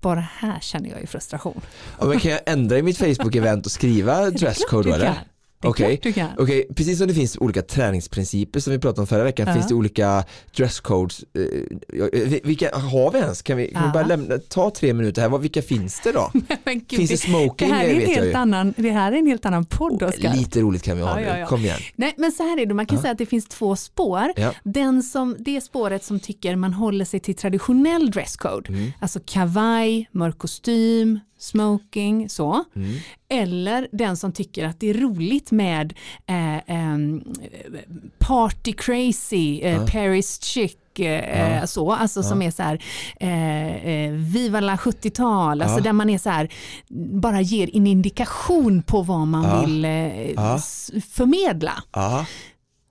[0.00, 1.60] Bara här känner jag ju frustration.
[2.00, 5.14] Ja, men kan jag ändra i mitt Facebook-event och skriva dresscode då eller?
[5.64, 6.24] Okej, okay.
[6.38, 6.64] okay.
[6.74, 9.54] precis som det finns olika träningsprinciper som vi pratade om förra veckan ja.
[9.54, 10.24] finns det olika
[10.56, 11.24] dresscodes.
[11.34, 13.42] Eh, vilka har vi ens?
[13.42, 16.30] Kan vi, kan vi bara lämna, ta tre minuter här, vilka finns det då?
[16.64, 17.68] Gud, finns det smoking?
[17.68, 20.34] Det här, är en helt annan, det här är en helt annan podd Oskar.
[20.34, 21.80] Lite roligt kan vi ha ja, nu, kom igen.
[21.96, 24.32] Nej, men så här är det, man kan säga att det finns två spår.
[24.64, 28.92] Den som, det spåret som tycker man håller sig till traditionell dresscode, mm.
[29.00, 32.64] alltså kavaj, mörk kostym, smoking, så.
[32.76, 32.96] Mm.
[33.28, 35.94] Eller den som tycker att det är roligt med
[36.26, 36.98] eh, eh,
[38.18, 39.86] party crazy, eh, ja.
[39.86, 41.66] Paris chic, eh, ja.
[41.66, 42.24] så, alltså ja.
[42.24, 42.82] som är så här,
[43.20, 46.52] eh, eh Viva la 70-tal, alltså där man är så här,
[47.20, 50.58] bara ger en indikation på vad man vill eh,
[51.10, 51.72] förmedla.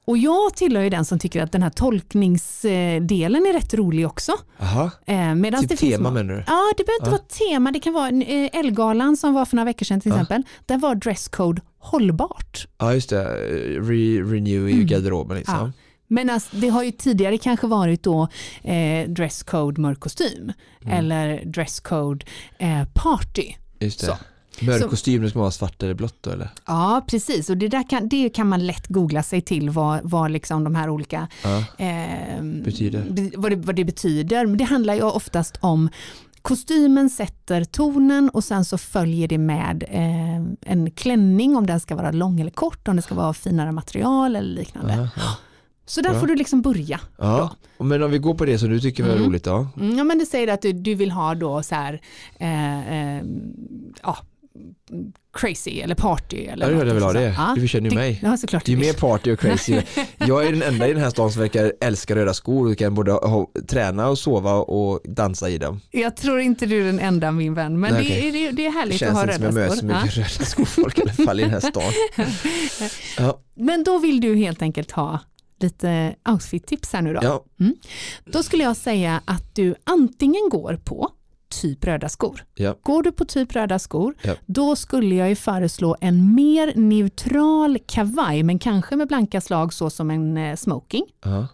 [0.09, 4.31] Och jag tillhör ju den som tycker att den här tolkningsdelen är rätt rolig också.
[4.59, 4.91] Aha.
[5.05, 6.43] Eh, typ det tema menar du?
[6.47, 7.71] Ja, det behöver inte vara tema.
[7.71, 10.43] Det kan vara eh, Elgalan som var för några veckor sedan till exempel.
[10.65, 12.67] Där var dresscode hållbart.
[12.77, 13.23] Ja, just det.
[13.79, 14.85] Re renew i mm.
[14.85, 15.55] garderoben liksom.
[15.55, 15.71] Ja.
[16.07, 18.27] Men alltså, det har ju tidigare kanske varit då
[18.63, 20.97] eh, dresscode mörk kostym mm.
[20.97, 22.25] eller dresscode
[22.57, 23.53] eh, party.
[23.79, 24.05] Just det.
[24.05, 24.17] Så.
[24.61, 26.49] Mörk kostym, det ska vara svart eller blått då eller?
[26.65, 30.31] Ja precis och det, där kan, det kan man lätt googla sig till vad, vad
[30.31, 31.57] liksom de här olika ja.
[31.85, 33.31] eh, betyder.
[33.37, 34.45] Vad, det, vad det betyder.
[34.45, 35.89] Men det handlar ju oftast om
[36.41, 41.95] Kostymen sätter tonen och sen så följer det med eh, en klänning om den ska
[41.95, 44.93] vara lång eller kort, om det ska vara finare material eller liknande.
[44.93, 45.37] Aha.
[45.85, 46.19] Så där ja.
[46.19, 46.99] får du liksom börja.
[47.17, 47.55] Ja.
[47.77, 49.25] Men om vi går på det som du tycker var mm.
[49.25, 49.67] roligt då?
[49.77, 52.01] Mm, ja men det säger att du, du vill ha då så här,
[52.39, 53.23] eh, eh,
[54.03, 54.17] ja,
[55.33, 56.37] crazy eller party.
[56.37, 57.35] Eller ja, det vill ha det.
[57.37, 57.53] Ja.
[57.55, 58.19] Du känner ju mig.
[58.23, 59.81] Ja, såklart det är mer party och crazy.
[60.17, 62.93] jag är den enda i den här stan som verkar älska röda skor och kan
[62.93, 65.81] både ha, träna och sova och dansa i dem.
[65.91, 68.45] Jag tror inte du är den enda min vän, men Nej, det, okay.
[68.45, 69.47] är, det är härligt att ha röda skor.
[69.47, 71.51] Det känns inte som jag möter så mycket röda skofolk i alla fall i den
[71.51, 71.91] här stan.
[73.17, 73.41] Ja.
[73.55, 75.19] Men då vill du helt enkelt ha
[75.59, 77.19] lite outfit-tips här nu då.
[77.23, 77.45] Ja.
[77.59, 77.75] Mm.
[78.25, 81.11] Då skulle jag säga att du antingen går på
[81.49, 82.45] typ röda skor.
[82.55, 82.75] Ja.
[82.83, 84.35] Går du på typ röda skor, ja.
[84.45, 89.89] då skulle jag ju föreslå en mer neutral kavaj, men kanske med blanka slag så
[89.89, 91.05] som en eh, smoking.
[91.25, 91.45] Uh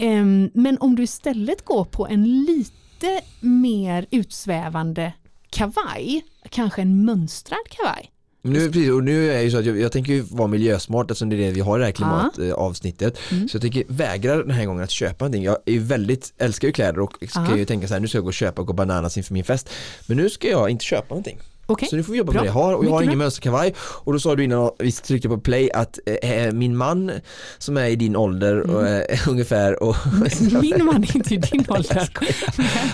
[0.00, 0.50] -huh.
[0.54, 5.12] men om du istället går på en lite mer utsvävande
[5.50, 8.10] kavaj, kanske en mönstrad kavaj,
[8.42, 11.28] nu, precis, och nu är det ju så att jag, jag tänker vara miljösmart eftersom
[11.28, 13.18] det är det vi har i det här klimatavsnittet.
[13.30, 13.48] Mm.
[13.48, 15.42] Så jag tänker vägra den här gången att köpa någonting.
[15.42, 17.56] Jag är väldigt, älskar ju kläder och ska Aha.
[17.56, 19.44] ju tänka så här, nu ska jag gå och köpa och gå bananas inför min
[19.44, 19.68] fest.
[20.06, 21.38] Men nu ska jag inte köpa någonting.
[21.72, 21.88] Okay.
[21.88, 22.40] Så nu får vi jobba bra.
[22.40, 24.92] med det jag har och jag har ingen mönsterkavaj och då sa du innan vi
[24.92, 27.12] tryckte på play att eh, min man
[27.58, 29.02] som är i din ålder mm.
[29.10, 29.96] eh, ungefär och
[30.62, 32.10] Min man är inte i din ålder.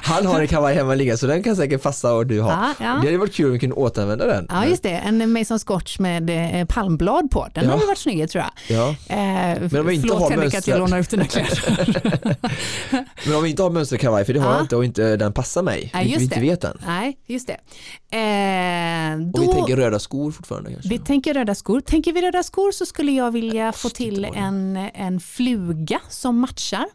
[0.03, 2.51] Han har en kavaj hemma ligga så den kan säkert passa och du har.
[2.51, 2.87] Ja, ja.
[2.87, 4.47] Det hade varit kul om vi kunde återanvända den.
[4.49, 7.49] Ja just det, en Mason Scotch med eh, palmblad på.
[7.55, 7.71] Den ja.
[7.71, 8.79] hade varit snygg tror jag.
[8.79, 8.89] Ja.
[8.89, 12.37] Eh, Men om vi inte har Henrik att jag lånar ut dina kläder.
[13.27, 15.63] Men om vi inte har mönsterkavaj för det har jag inte och inte den passar
[15.63, 15.91] mig.
[15.95, 16.79] Nej, just vi inte vet den.
[16.87, 17.57] Nej, just det.
[18.69, 20.89] Eh, då, och vi tänker röda skor fortfarande kanske?
[20.89, 21.81] Vi tänker röda skor.
[21.81, 26.87] Tänker vi röda skor så skulle jag vilja få till en, en fluga som matchar.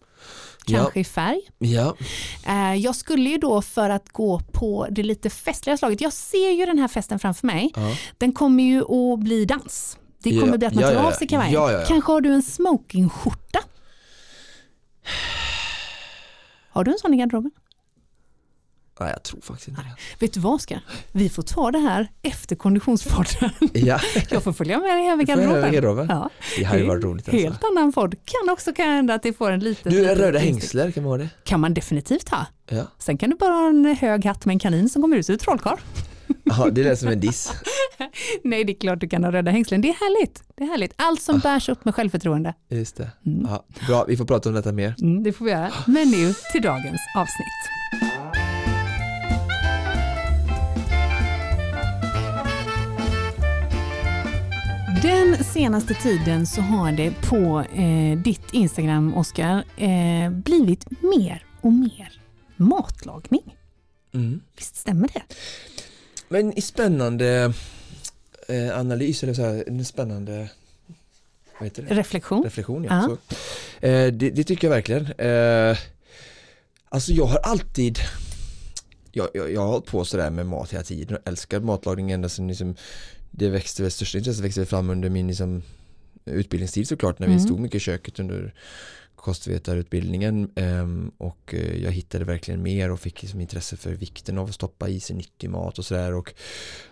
[0.66, 1.02] Kanske ja.
[1.02, 1.42] i färg.
[1.58, 1.96] Ja.
[2.48, 6.52] Eh, jag skulle ju då för att gå på det lite festliga slaget, jag ser
[6.52, 7.96] ju den här festen framför mig, ja.
[8.18, 9.98] den kommer ju att bli dans.
[10.24, 10.58] Det kommer ja.
[10.58, 11.86] bli att man tar av sig kavajen.
[11.88, 13.60] Kanske har du en smokingskjorta?
[16.70, 17.52] Har du en sån i garderoben?
[19.00, 20.26] Nej, jag tror faktiskt inte det.
[20.26, 20.82] Vet du vad Oskar?
[21.12, 23.52] Vi får ta det här efter konditionspodden.
[23.74, 24.00] Ja.
[24.30, 26.08] Jag får följa med dig hem i garderoben.
[26.10, 26.30] Ja.
[26.58, 27.28] Det hade varit roligt.
[27.28, 27.44] Alltså.
[27.44, 28.16] Helt annan podd.
[28.26, 29.92] Kan också kan hända att det får en liten...
[29.92, 31.30] Du, liten röda hängsler, kan man ha det?
[31.44, 32.46] Kan man definitivt ha.
[32.70, 32.84] Ja.
[32.98, 35.38] Sen kan du bara ha en hög hatt med en kanin som kommer ut ur
[35.38, 35.78] trollkarl.
[36.44, 37.54] Ja, det lät som en diss.
[38.44, 39.82] Nej, det är klart du kan ha röda hängslen.
[39.82, 40.44] Det är härligt.
[40.56, 40.94] Det är härligt.
[40.96, 41.40] Allt som ah.
[41.40, 42.54] bärs upp med självförtroende.
[42.70, 43.12] Just det.
[43.26, 43.48] Mm.
[43.50, 44.96] Ja, bra, vi får prata om detta mer.
[45.02, 45.72] Mm, det får vi göra.
[45.88, 48.13] Men nu till dagens avsnitt.
[55.04, 61.74] Den senaste tiden så har det på eh, ditt Instagram, Oskar, eh, blivit mer och
[61.74, 62.22] mer
[62.56, 63.56] matlagning.
[64.14, 64.42] Mm.
[64.58, 65.22] Visst stämmer det?
[66.30, 67.54] Men i spännande
[68.48, 70.50] eh, analys, eller så här, en spännande
[71.76, 72.44] Reflektion.
[72.44, 73.02] Reflektion ja.
[73.02, 73.36] Så,
[73.88, 75.06] eh, det, det, tycker jag verkligen.
[75.06, 75.78] Eh,
[76.90, 78.00] alltså jag har alltid
[79.12, 82.30] jag, jag, jag har hållit på sådär med mat hela tiden och älskar matlagning ända
[82.30, 82.76] sedan liksom,
[83.36, 85.62] det växte, det största intresset växte fram under min liksom,
[86.26, 87.46] utbildningstid såklart när vi mm.
[87.46, 88.54] stod mycket i köket under
[89.16, 94.48] kostvetarutbildningen ehm, och eh, jag hittade verkligen mer och fick liksom intresse för vikten av
[94.48, 96.34] att stoppa i sig nyttig mat och sådär och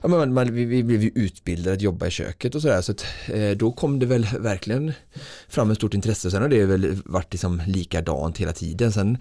[0.02, 2.92] ja, man, man, vi, vi blev ju utbildade att jobba i köket och sådär så
[2.92, 4.94] att, eh, då kom det väl verkligen
[5.48, 9.18] fram ett stort intresse sen har det väl varit liksom likadant hela tiden sen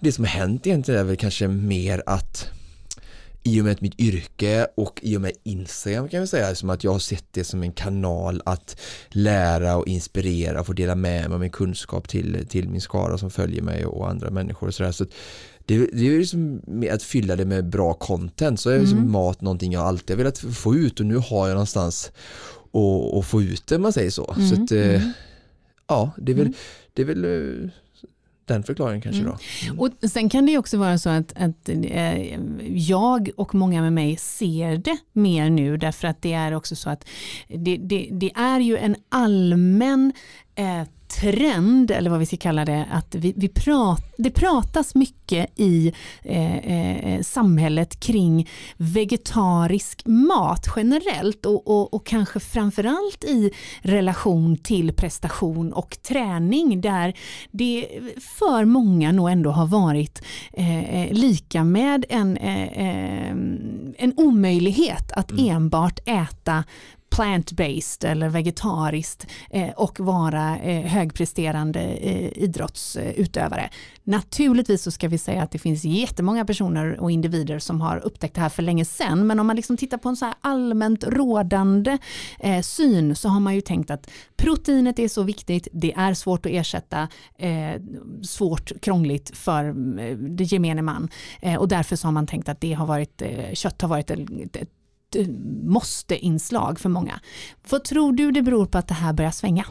[0.00, 2.50] det som har hänt egentligen är väl kanske mer att
[3.44, 6.84] i och med mitt yrke och i och med Instagram kan vi säga som att
[6.84, 11.28] jag har sett det som en kanal att lära och inspirera och få dela med
[11.28, 14.74] mig av min kunskap till, till min skara som följer mig och andra människor och
[14.74, 14.92] sådär.
[14.92, 15.04] Så
[15.66, 19.12] det, det är liksom att fylla det med bra content så är liksom mm.
[19.12, 22.12] mat någonting jag alltid har velat få ut och nu har jag någonstans
[23.18, 24.34] att få ut det man säger så.
[24.36, 24.48] Mm.
[24.48, 25.12] så att, eh, mm.
[25.86, 26.58] ja, det är väl, mm.
[26.92, 27.70] det är väl eh,
[28.44, 29.32] den förklaringen kanske mm.
[29.32, 29.38] då.
[29.66, 29.80] Mm.
[29.80, 34.16] Och sen kan det också vara så att, att eh, jag och många med mig
[34.16, 37.08] ser det mer nu därför att det är också så att
[37.48, 40.12] det, det, det är ju en allmän
[40.54, 40.82] eh,
[41.20, 45.92] trend, eller vad vi ska kalla det, att vi, vi prat, det pratas mycket i
[46.22, 53.50] eh, eh, samhället kring vegetarisk mat generellt och, och, och kanske framförallt i
[53.82, 57.14] relation till prestation och träning där
[57.50, 57.88] det
[58.38, 60.22] för många nog ändå har varit
[60.52, 63.30] eh, eh lika med en, eh, eh,
[63.98, 65.48] en omöjlighet att mm.
[65.48, 66.64] enbart äta
[67.12, 73.70] plant-based eller vegetariskt eh, och vara eh, högpresterande eh, idrottsutövare.
[74.04, 78.34] Naturligtvis så ska vi säga att det finns jättemånga personer och individer som har upptäckt
[78.34, 81.04] det här för länge sedan men om man liksom tittar på en så här allmänt
[81.04, 81.98] rådande
[82.62, 86.52] syn så har man ju tänkt att proteinet är så viktigt, det är svårt att
[86.52, 87.08] ersätta,
[88.22, 89.74] svårt, krångligt för
[90.36, 91.08] det gemene man
[91.58, 93.22] och därför så har man tänkt att det har varit,
[93.52, 94.70] kött har varit ett
[95.16, 95.26] Eh,
[95.64, 97.20] måste-inslag för många.
[97.70, 99.66] Vad tror du det beror på att det här börjar svänga?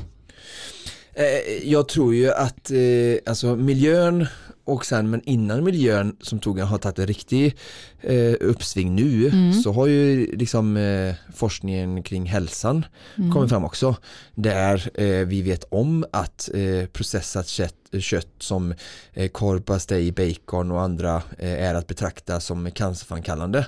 [1.14, 2.78] Eh, jag tror ju att eh,
[3.26, 4.28] alltså miljön
[4.64, 7.58] och sen men innan miljön som tog har tagit en riktig
[8.04, 9.54] eh, uppsving nu mm.
[9.54, 12.86] så har ju liksom eh, forskningen kring hälsan
[13.18, 13.32] mm.
[13.32, 13.96] kommit fram också
[14.36, 18.74] där eh, vi vet om att eh, processat kött, kött som
[19.14, 23.66] eh, korv, pastej, bacon och andra eh, är att betrakta som cancerframkallande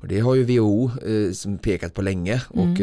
[0.00, 2.72] och det har ju WHO eh, som pekat på länge mm.
[2.72, 2.80] och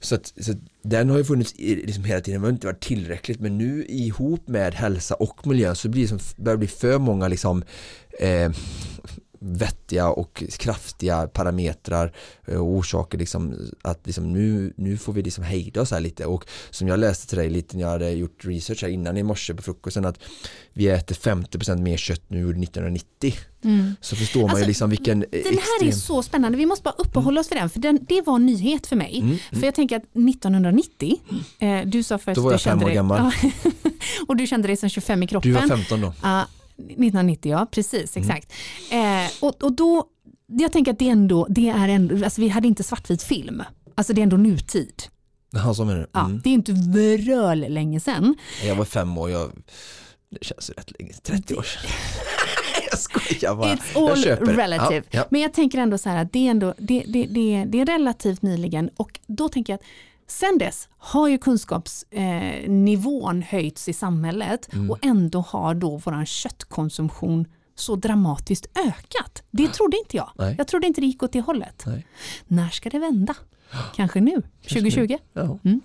[0.00, 3.40] så, att, så att den har ju funnits liksom hela tiden, men inte varit tillräckligt
[3.40, 7.28] men nu ihop med hälsa och miljö så blir det som, börjar bli för många
[7.28, 7.64] liksom
[9.44, 12.12] vettiga och kraftiga parametrar
[12.46, 16.44] och orsaker liksom att liksom nu, nu får vi liksom hejda oss här lite och
[16.70, 19.54] som jag läste till dig lite när jag hade gjort research här innan i morse
[19.54, 20.18] på frukosten att
[20.72, 23.94] vi äter 50% mer kött nu än 1990 mm.
[24.00, 25.88] så förstår man alltså, ju liksom vilken Den här extrem...
[25.88, 28.46] är så spännande, vi måste bara uppehålla oss vid den för den, det var en
[28.46, 29.18] nyhet för mig.
[29.18, 29.26] Mm.
[29.26, 29.38] mm.
[29.60, 31.20] För jag tänker att 1990,
[31.58, 33.32] eh, du sa först Då var jag fem år gammal.
[34.26, 35.52] och du kände dig som 25 i kroppen.
[35.52, 36.06] Du var 15 då.
[36.06, 36.44] Uh,
[36.84, 38.28] 1990 ja, precis mm.
[38.28, 38.52] exakt.
[38.90, 39.24] Mm.
[39.24, 40.04] Eh, och, och då,
[40.46, 43.62] jag tänker att det ändå, det är ändå, alltså vi hade inte svartvit film.
[43.94, 45.02] Alltså det är ändå nutid.
[45.52, 46.06] Jaha, så menar du?
[46.12, 46.40] Ja, mm.
[46.44, 48.34] det är inte vröl länge sedan.
[48.64, 49.52] Jag var fem år, jag,
[50.30, 51.90] det känns rätt länge, 30 år sedan.
[52.90, 53.74] jag skojar bara.
[53.74, 55.04] It's all jag relative.
[55.10, 55.26] Ja, ja.
[55.30, 57.86] Men jag tänker ändå så här att det är, ändå, det, det, det, det är
[57.86, 59.86] relativt nyligen och då tänker jag att
[60.26, 64.90] Sen dess har ju kunskapsnivån eh, höjts i samhället mm.
[64.90, 69.42] och ändå har då vår köttkonsumtion så dramatiskt ökat.
[69.50, 70.30] Det trodde inte jag.
[70.38, 70.54] Nej.
[70.58, 71.82] Jag trodde inte det gick åt det hållet.
[71.86, 72.06] Nej.
[72.46, 73.34] När ska det vända?
[73.96, 75.16] Kanske nu, 2020?
[75.32, 75.80] Ja, mm.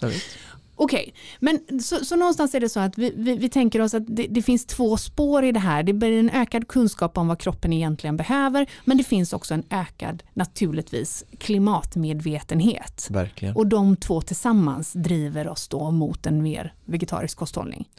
[0.79, 1.13] Okej, okay.
[1.39, 4.27] men så, så, någonstans är det så att vi, vi, vi tänker oss att det,
[4.29, 5.83] det, finns två spår i det här.
[5.83, 9.63] Det blir en ökad kunskap om vad kroppen egentligen behöver, men det finns också en
[9.69, 13.07] ökad, naturligtvis, klimatmedvetenhet.
[13.09, 13.55] Verkligen.
[13.55, 17.89] Och de två tillsammans driver oss då mot en mer vegetarisk kosthållning.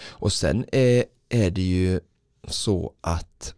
[0.00, 2.00] Och sen är, är det ju
[2.48, 3.54] så att,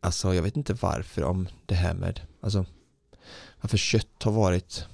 [0.00, 2.64] alltså jag vet inte varför om det här med, alltså
[3.60, 4.86] varför kött har varit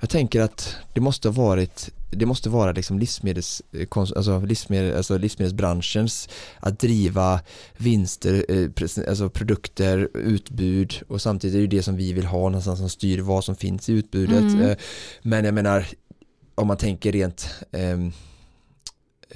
[0.00, 3.62] jag tänker att det måste ha varit det måste vara liksom livsmedels,
[3.94, 6.28] alltså livsmedel, alltså livsmedelsbranschens
[6.60, 7.40] att driva
[7.76, 12.78] vinster, eh, alltså produkter, utbud och samtidigt är det det som vi vill ha någonstans
[12.78, 14.42] som styr vad som finns i utbudet.
[14.42, 14.60] Mm.
[14.60, 14.76] Eh,
[15.22, 15.86] men jag menar
[16.54, 18.12] om man tänker rent ehm, Eh,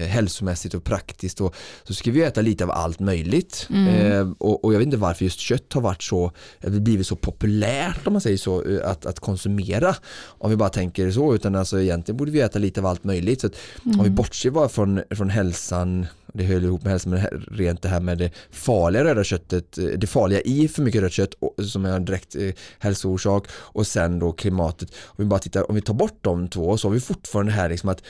[0.06, 3.88] hälsomässigt och praktiskt och så ska vi äta lite av allt möjligt mm.
[3.88, 8.06] eh, och, och, jag vet inte varför just kött har varit så blivit så populärt
[8.06, 11.80] om man säger så eh, att, att konsumera om vi bara tänker så utan alltså
[11.80, 13.98] egentligen borde vi äta lite av allt möjligt så att mm.
[13.98, 17.88] om vi bortser bara från, från hälsan det höll ihop med hälsan men rent det
[17.88, 21.34] här med det farliga röda köttet eh, det farliga i för mycket rött kött
[21.66, 25.74] som är en direkt eh, hälsoorsak och sen då klimatet om vi bara tittar om
[25.74, 28.02] vi tar bort de två så har vi fortfarande här liksom att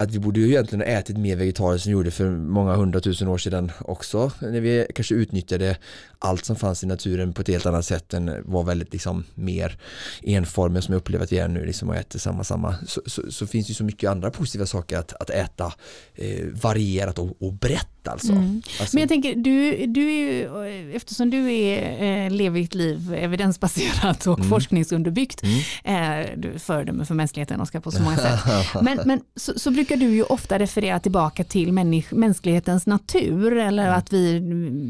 [0.00, 3.28] att vi borde ju egentligen ha ätit mer vegetariskt som vi gjorde för många hundratusen
[3.28, 4.32] år sedan också.
[4.40, 5.76] När vi kanske utnyttjade
[6.18, 9.78] allt som fanns i naturen på ett helt annat sätt än var väldigt liksom mer
[10.22, 13.32] enformig som jag upplever att vi är nu liksom och äter samma samma så, så,
[13.32, 15.72] så finns det ju så mycket andra positiva saker att, att äta
[16.14, 18.32] eh, varierat och, och brett alltså.
[18.32, 18.62] Mm.
[18.80, 18.96] alltså.
[18.96, 24.38] Men jag tänker, du, du är, eftersom du är, eh, lever ett liv evidensbaserat och
[24.38, 24.50] mm.
[24.50, 26.22] forskningsunderbyggt, mm.
[26.24, 28.40] eh, du föredöme för mänskligheten Oskar på så många sätt.
[28.82, 33.86] Men, men så, så, brukar du ju ofta referera tillbaka till människ, mänsklighetens natur eller
[33.86, 33.98] mm.
[33.98, 34.40] att vi,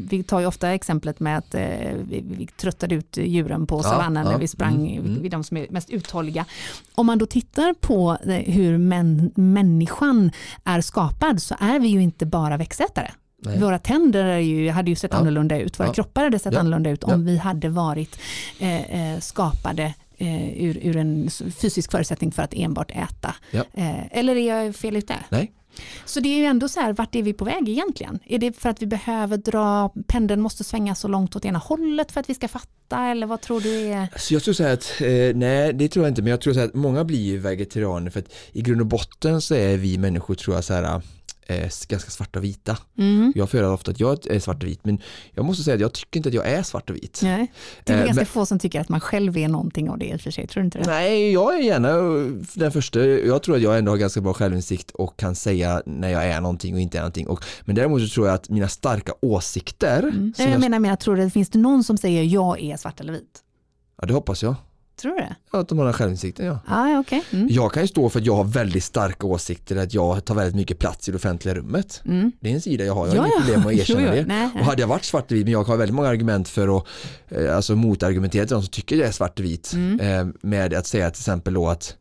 [0.09, 1.61] vi tar ju ofta exemplet med att eh,
[2.09, 5.29] vi, vi tröttade ut djuren på savannen ja, när vi sprang, mm, mm.
[5.29, 6.45] de som är mest uthålliga.
[6.95, 10.31] Om man då tittar på eh, hur män, människan
[10.63, 13.00] är skapad så är vi ju inte bara växtätare.
[13.43, 13.59] Nej.
[13.59, 15.17] Våra tänder är ju, hade ju sett ja.
[15.17, 15.93] annorlunda ut, våra ja.
[15.93, 16.59] kroppar hade sett ja.
[16.59, 18.19] annorlunda ut om vi hade varit
[18.59, 21.29] eh, eh, skapade eh, ur, ur, en
[21.61, 23.35] fysisk förutsättning för att enbart äta.
[23.51, 25.15] Eh, eller är jag fel ute?
[25.29, 25.51] Nej,
[26.05, 28.19] så det är ju ändå så här, vart är vi på väg egentligen?
[28.25, 32.11] Är det för att vi behöver dra, pendeln måste svänga så långt åt ena hållet
[32.11, 34.07] för att vi ska fatta eller vad tror du är?
[34.17, 36.53] Så jag tror så här att, eh, nej det tror jag inte, men jag tror
[36.53, 39.77] så här att många blir ju vegetarianer för att i grund och botten så är
[39.77, 41.01] vi människor tror jag så här
[41.47, 42.77] är ganska svarta och vita.
[42.97, 43.33] Mm.
[43.35, 45.01] Jag föredrar ofta att jag är svart och vit men
[45.31, 47.19] jag måste säga att jag tycker inte att jag är svart och vit.
[47.23, 47.51] Nej.
[47.83, 50.05] Det är eh, ganska men, få som tycker att man själv är någonting av det
[50.05, 50.85] i och för sig, tror du inte det?
[50.85, 51.91] Nej, jag är gärna
[52.53, 53.05] den första.
[53.05, 56.41] Jag tror att jag ändå har ganska bra självinsikt och kan säga när jag är
[56.41, 57.27] någonting och inte är någonting.
[57.27, 60.03] Och, men däremot så tror jag att mina starka åsikter.
[60.03, 60.33] Mm.
[60.37, 62.99] Jag, jag menar, men jag tror det finns det någon som säger jag är svart
[62.99, 63.39] eller vit?
[64.01, 64.55] Ja, det hoppas jag.
[65.01, 65.35] Tror du det?
[65.51, 66.59] Ja, att de har den självinsikten ja.
[66.65, 67.21] Ah, okay.
[67.31, 67.47] Mm.
[67.49, 70.55] Jag kan ju stå för att jag har väldigt starka åsikter, att jag tar väldigt
[70.55, 72.01] mycket plats i det offentliga rummet.
[72.05, 72.31] Mm.
[72.39, 74.07] Det är en sida jag har, jag har ja, inget problem med att erkänna jo,
[74.07, 74.15] jo.
[74.15, 74.25] det.
[74.25, 76.87] Nej, och hade jag varit svartvit, men jag har väldigt många argument för att,
[77.29, 79.73] eh, alltså motargumentera till de som tycker jag är svartvit.
[79.73, 79.99] Mm.
[79.99, 81.97] Eh, med att säga till exempel då att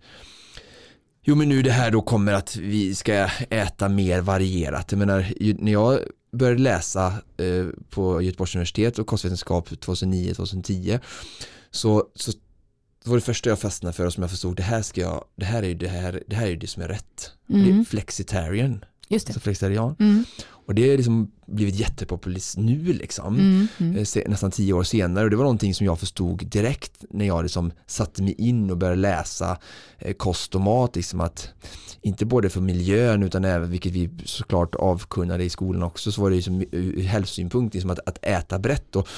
[1.22, 4.92] Jo men nu det här då kommer att vi ska äta mer varierat.
[4.92, 5.98] Jag menar, när jag
[6.32, 11.00] började läsa eh, på Göteborgs universitet och kostvetenskap 2009-2010
[11.70, 12.32] så, så
[13.04, 15.24] det var det första jag fastnade för och som jag förstod det här ska jag,
[15.36, 17.32] det här är ju det här, det här är det som är rätt.
[17.48, 17.64] Mm.
[17.64, 18.84] Det är flexitarian.
[19.08, 19.30] Just det.
[19.30, 19.96] Alltså flexitarian.
[19.98, 20.24] Mm.
[20.70, 23.34] Och det har liksom blivit jättepopulärt nu liksom.
[23.34, 23.68] Mm.
[23.78, 23.96] Mm.
[23.96, 27.42] Eh, nästan tio år senare och det var någonting som jag förstod direkt när jag
[27.42, 29.58] liksom satte mig in och började läsa
[29.98, 30.96] eh, kost och mat.
[30.96, 31.48] Liksom att
[32.02, 36.30] inte både för miljön utan även, vilket vi såklart avkunnade i skolan också, så var
[36.30, 38.96] det liksom ur hälsosynpunkt liksom att, att äta brett.
[38.96, 39.08] Och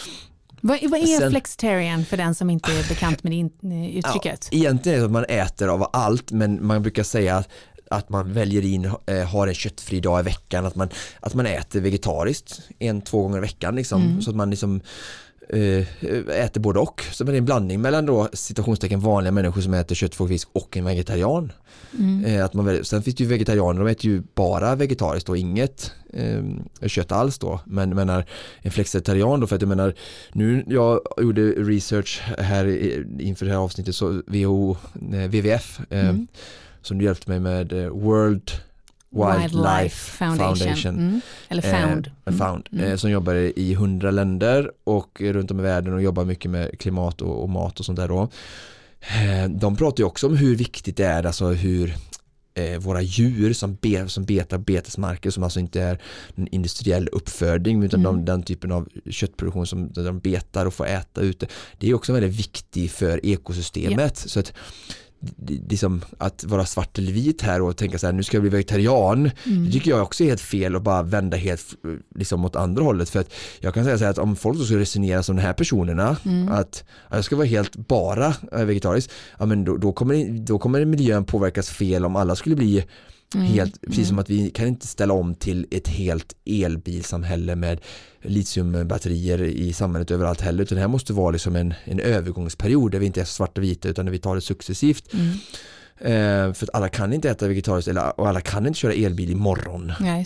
[0.63, 4.49] vad, vad är Sen, flexitarian för den som inte är bekant med det eh, uttrycket?
[4.51, 7.49] Ja, egentligen är det att man äter av allt men man brukar säga att
[7.91, 10.89] att man väljer in, eh, har en köttfri dag i veckan, att man,
[11.21, 14.23] att man äter vegetariskt en, två gånger i veckan liksom, mm.
[14.23, 14.81] så att man liksom
[15.49, 17.03] äter både och.
[17.13, 20.77] Så det är en blandning mellan då citationstecken vanliga människor som äter kött, fisk och
[20.77, 21.53] en vegetarian.
[21.99, 22.25] Mm.
[22.25, 25.93] Eh, att man sen finns det ju vegetarianer, de äter ju bara vegetariskt och inget
[26.13, 26.43] eh,
[26.87, 27.61] kött alls då.
[27.65, 28.25] Men menar
[28.61, 29.95] en flexitarian då för att jag menar
[30.33, 32.67] nu jag gjorde research här
[33.21, 36.27] inför det här avsnittet så WHO, WWF mm.
[36.83, 38.51] som du hjälpte mig med World
[39.13, 40.95] Wildlife, Foundation, Foundation.
[40.95, 41.21] Mm.
[41.49, 42.85] eller Found, eh, found mm.
[42.85, 46.79] eh, som jobbar i hundra länder och runt om i världen och jobbar mycket med
[46.79, 48.29] klimat och, och mat och sånt där då.
[49.01, 51.95] Eh, de pratar ju också om hur viktigt det är, alltså hur
[52.55, 55.99] eh, våra djur som, be, som betar betesmarker som alltså inte är
[56.35, 58.17] en industriell uppfödning utan mm.
[58.17, 61.47] de, den typen av köttproduktion som de betar och får äta ute.
[61.79, 63.99] Det är också väldigt viktigt för ekosystemet.
[63.99, 64.13] Yeah.
[64.15, 64.53] Så att
[65.69, 68.51] liksom att vara svart eller vit här och tänka så här nu ska jag bli
[68.51, 69.65] vegetarian mm.
[69.65, 71.75] det tycker jag också är helt fel och bara vända helt
[72.15, 74.65] liksom åt andra hållet för att jag kan säga så här att om folk då
[74.65, 76.49] ska resonera som de här personerna mm.
[76.49, 81.25] att jag ska vara helt bara vegetarisk ja men då, då, kommer, då kommer miljön
[81.25, 82.85] påverkas fel om alla skulle bli
[83.35, 83.47] Mm.
[83.47, 84.09] Helt, precis mm.
[84.09, 87.81] som att vi kan inte ställa om till ett helt elbilsamhälle med
[88.23, 92.99] litiumbatterier i samhället överallt heller utan det här måste vara liksom en, en övergångsperiod där
[92.99, 95.13] vi inte är svarta och vita utan där vi tar det successivt.
[95.13, 95.33] Mm.
[95.99, 99.31] Eh, för att alla kan inte äta vegetariskt eller, och alla kan inte köra elbil
[99.31, 99.93] imorgon.
[100.01, 100.25] Ja,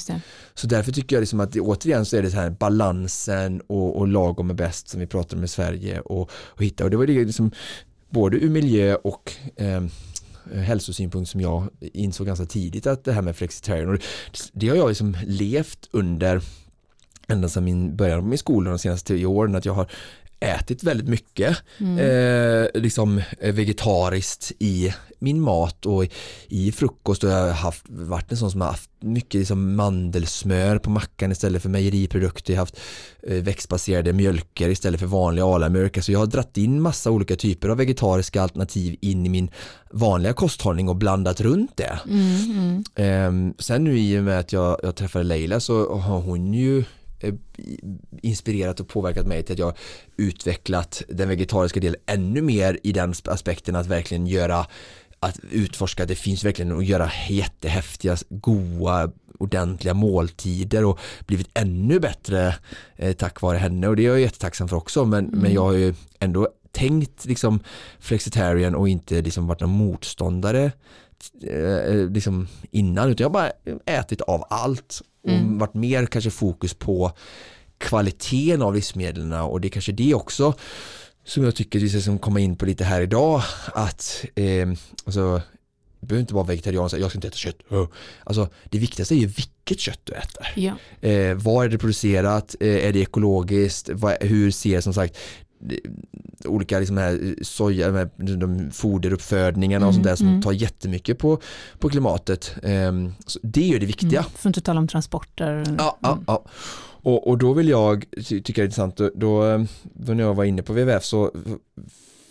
[0.55, 3.97] Så därför tycker jag liksom att det, återigen så är det så här balansen och,
[3.97, 6.97] och lagom är bäst som vi pratar om i Sverige och, och hitta och det
[6.97, 7.51] var det liksom
[8.11, 9.83] både ur miljö och Eh,
[10.55, 14.01] hälsosynpunkt som jag insåg ganska tidigt att det här med flexitarian och
[14.53, 16.43] det har jag liksom levt under
[17.29, 19.91] ända sedan min början av min skola de senaste tio åren att jag har
[20.41, 21.99] ätit väldigt mycket mm.
[21.99, 26.07] eh, liksom vegetariskt i min mat och
[26.49, 30.79] i frukost och jag har haft, varit en sån som har haft mycket liksom mandelsmör
[30.79, 32.53] på mackan istället för mejeriprodukter.
[32.53, 32.81] Jag har haft
[33.23, 36.03] eh, växtbaserade mjölker istället för vanliga alamjölk.
[36.05, 39.51] Så jag har dratt in massa olika typer av vegetariska alternativ in i min
[39.91, 41.99] vanliga kosthållning och blandat runt det.
[42.09, 43.49] Mm, mm.
[43.49, 46.79] Eh, sen nu i och med att jag, jag träffade Leila så har hon ju
[46.79, 46.85] eh,
[48.23, 49.77] inspirerat och påverkat mig till att jag
[50.17, 54.67] utvecklat den vegetariska delen ännu mer i den aspekten att verkligen göra
[55.21, 62.55] att utforska, det finns verkligen att göra jättehäftiga, goa, ordentliga måltider och blivit ännu bättre
[62.97, 63.89] eh, tack vare henne.
[63.89, 65.05] Och det är jag jättetacksam för också.
[65.05, 65.41] Men, mm.
[65.41, 67.61] men jag har ju ändå tänkt liksom
[68.01, 70.73] flexitarian och inte liksom varit någon motståndare
[71.43, 73.53] eh, liksom innan utan jag har bara
[73.87, 75.59] ätit av allt och mm.
[75.59, 77.13] varit mer kanske fokus på
[77.79, 80.55] kvaliteten av livsmedlen och det är kanske det också
[81.27, 83.43] som jag tycker vi ska komma in på lite här idag
[83.75, 84.69] att eh,
[85.05, 85.43] alltså,
[86.01, 87.59] du behöver inte vara vegetarian och säga jag ska inte äta kött.
[88.25, 90.53] Alltså, det viktigaste är ju vilket kött du äter.
[90.55, 91.09] Ja.
[91.09, 92.55] Eh, var är det producerat?
[92.61, 93.91] Eh, är det ekologiskt?
[93.93, 95.19] Vad, hur ser som sagt
[96.45, 100.43] olika liksom här soja, med de foderuppfödningarna mm, och sånt där som mm.
[100.43, 101.41] tar jättemycket på,
[101.79, 102.55] på klimatet.
[102.63, 104.21] Um, det är det viktiga.
[104.21, 105.77] Mm, för att inte tala om transporter.
[105.79, 106.45] Ja, ja, ja.
[107.07, 110.63] Och, och då vill jag, tycka det är intressant, då, då när jag var inne
[110.63, 111.31] på WWF så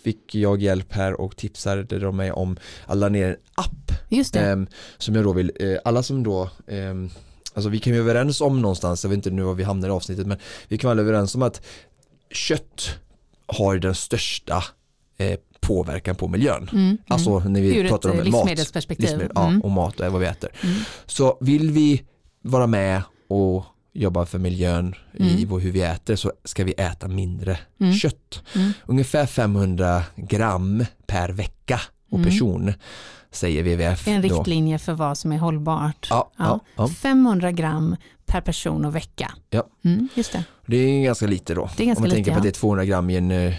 [0.04, 2.56] fick jag hjälp här och tipsade de mig om
[2.86, 3.92] att ladda ner en app.
[4.08, 4.50] Just det.
[4.50, 4.56] Eh,
[4.98, 6.94] som jag då vill, eh, alla som då eh,
[7.54, 9.90] Alltså vi kan ju överens om någonstans, jag vet inte nu var vi hamnar i
[9.90, 11.66] avsnittet men vi kan vara överens om att
[12.30, 12.90] kött
[13.58, 14.64] har den största
[15.16, 16.68] eh, påverkan på miljön.
[16.72, 16.98] Mm, mm.
[17.08, 19.10] alltså när vi Ur pratar om livsmedelsperspektiv.
[19.10, 19.60] mat, livsmedel, mm.
[19.60, 20.50] ja, och mat och vad vi äter.
[20.62, 20.76] Mm.
[21.06, 22.02] Så vill vi
[22.42, 25.36] vara med och jobbar för miljön mm.
[25.36, 27.94] i hur vi äter så ska vi äta mindre mm.
[27.94, 28.42] kött.
[28.54, 28.72] Mm.
[28.86, 31.80] Ungefär 500 gram per vecka
[32.10, 32.30] och mm.
[32.30, 32.72] person
[33.30, 34.08] säger WWF.
[34.08, 34.78] En riktlinje då.
[34.78, 36.06] för vad som är hållbart.
[36.10, 36.30] Ja.
[36.76, 37.96] Ja, 500 gram
[38.26, 39.32] per person och vecka.
[39.50, 39.66] Ja.
[39.84, 40.44] Mm, just det.
[40.66, 41.70] det är ganska lite då.
[41.76, 43.30] Det är ganska Om man lite, tänker på att det är 200 gram i en
[43.30, 43.54] uh,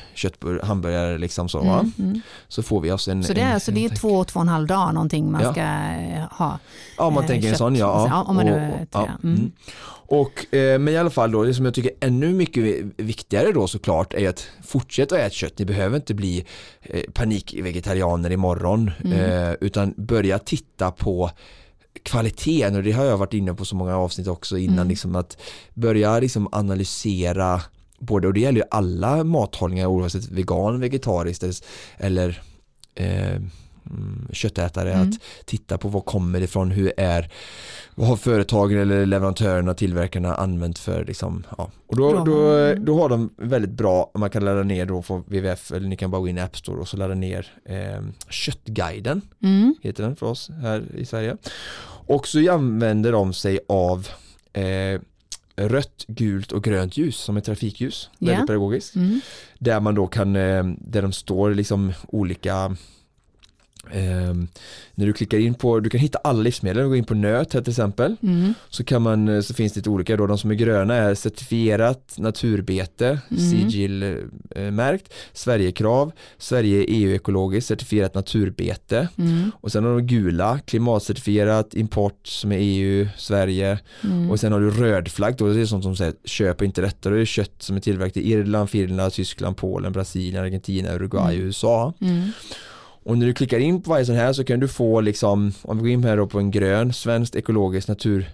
[0.63, 2.21] hamburgare liksom så, mm, mm.
[2.47, 4.43] så får vi oss en Så det är, en, alltså, det är två, två och
[4.43, 5.51] en halv dag någonting man ja.
[5.51, 6.59] ska uh, ha.
[6.97, 7.51] Ja, om man uh, tänker kött.
[7.51, 8.07] en sån ja.
[8.09, 9.03] ja om man nu, ja.
[9.23, 9.35] Mm.
[9.35, 9.51] mm.
[10.09, 13.51] Och, eh, men i alla fall då, det som jag tycker är ännu mycket viktigare
[13.51, 15.59] då såklart är att fortsätta att äta kött.
[15.59, 16.45] Ni behöver inte bli
[16.81, 19.19] eh, panikvegetarianer imorgon mm.
[19.19, 21.31] eh, utan börja titta på
[22.03, 24.87] kvaliteten och det har jag varit inne på så många avsnitt också innan mm.
[24.87, 25.37] liksom att
[25.73, 27.61] börja liksom analysera
[27.99, 31.65] både och det gäller ju alla mathållningar oavsett vegan, vegetariskt
[31.97, 32.41] eller
[32.95, 33.41] eh,
[34.31, 35.09] köttätare mm.
[35.09, 35.15] att
[35.45, 37.31] titta på vad kommer det ifrån, hur är
[37.95, 41.71] vad har företagen eller leverantörerna, tillverkarna använt för liksom, ja.
[41.87, 42.85] Och då, då, mm.
[42.85, 46.11] då har de väldigt bra, man kan ladda ner då från WWF eller ni kan
[46.11, 49.75] bara gå in i App Store och så ladda ner eh, Köttguiden, mm.
[49.81, 51.37] heter den för oss här i Sverige.
[52.07, 54.07] Och så använder de sig av
[54.53, 55.01] eh,
[55.55, 58.47] rött, gult och grönt ljus som är trafikljus, väldigt yeah.
[58.47, 58.95] pedagogiskt.
[58.95, 59.21] Mm.
[59.59, 62.75] Där man då kan, eh, där de står liksom olika
[63.93, 64.47] Um,
[64.95, 67.53] när du klickar in på, du kan hitta alla livsmedel, du går in på nöt
[67.53, 68.53] här till exempel mm.
[68.69, 71.15] så kan man, eh, så finns det lite olika då, de som är gröna är
[71.15, 73.49] certifierat naturbete, mm.
[73.49, 79.51] sigillmärkt, Sverigekrav, Sverige EU-ekologiskt certifierat naturbete mm.
[79.61, 84.31] och sen har de gula, klimatcertifierat, import som är EU, Sverige mm.
[84.31, 87.21] och sen har du rödflagg då, det är sånt som säger köp inte detta, det
[87.21, 91.47] är kött som är tillverkat i Irland, Finland, Tyskland, Polen, Brasilien, Argentina, Uruguay, mm.
[91.47, 92.31] USA mm.
[93.07, 95.77] Och när du klickar in på varje sån här så kan du få liksom, om
[95.77, 98.29] vi går in här då på en grön, svenskt ekologiskt natur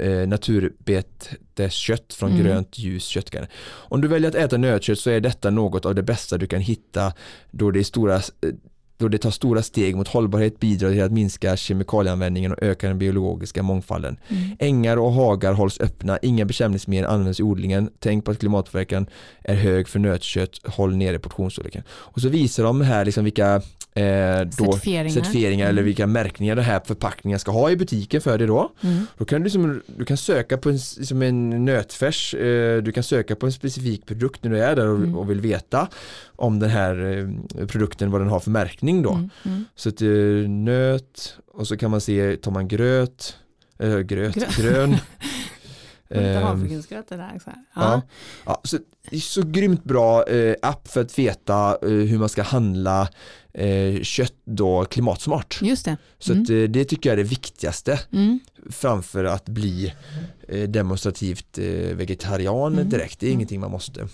[0.00, 2.42] eh, naturbeteskött från mm.
[2.42, 3.46] grönt ljus köttgarn.
[3.66, 6.60] Om du väljer att äta nötkött så är detta något av det bästa du kan
[6.60, 7.12] hitta
[7.50, 8.20] då det stora eh,
[8.98, 12.98] då det tar stora steg mot hållbarhet, bidrar till att minska kemikalieanvändningen och öka den
[12.98, 14.16] biologiska mångfalden.
[14.28, 14.56] Mm.
[14.58, 17.90] Ängar och hagar hålls öppna, inga bekämpningsmedel används i odlingen.
[17.98, 19.06] Tänk på att klimatpåverkan
[19.42, 21.82] är hög för nötkött, håll nere portionsstorleken.
[21.88, 23.62] Och så visar de här liksom vilka
[23.98, 25.70] eh, då, certifieringar, certifieringar mm.
[25.70, 28.72] eller vilka märkningar den här förpackningen ska ha i butiken för dig då.
[28.80, 29.06] Mm.
[29.18, 33.02] Då kan du, liksom, du kan söka på en, liksom en nötfärs, eh, du kan
[33.02, 35.16] söka på en specifik produkt när du är där och, mm.
[35.16, 35.88] och vill veta
[36.36, 37.18] om den här
[37.58, 39.12] eh, produkten, vad den har för märkning då.
[39.12, 39.30] Mm.
[39.44, 39.64] mm.
[39.74, 40.08] Så att, eh,
[40.48, 43.36] nöt och så kan man se, tar man gröt,
[43.78, 44.96] äh, gröt, grön
[46.10, 47.38] Lite ehm, havregrynsgröt det där.
[47.44, 48.02] Så ja.
[48.44, 48.60] Ja.
[48.64, 52.42] så det är så grymt bra eh, app för att veta eh, hur man ska
[52.42, 53.08] handla
[53.54, 55.58] eh, kött då klimatsmart.
[55.62, 55.96] Just det.
[56.18, 56.42] Så Mm.
[56.42, 58.40] att, eh, det tycker jag är det viktigaste Mm.
[58.70, 59.94] framför att bli
[60.48, 61.64] eh, demonstrativt eh,
[61.96, 62.88] vegetarian Mm.
[62.88, 63.20] direkt.
[63.20, 64.08] Det är ingenting man måste.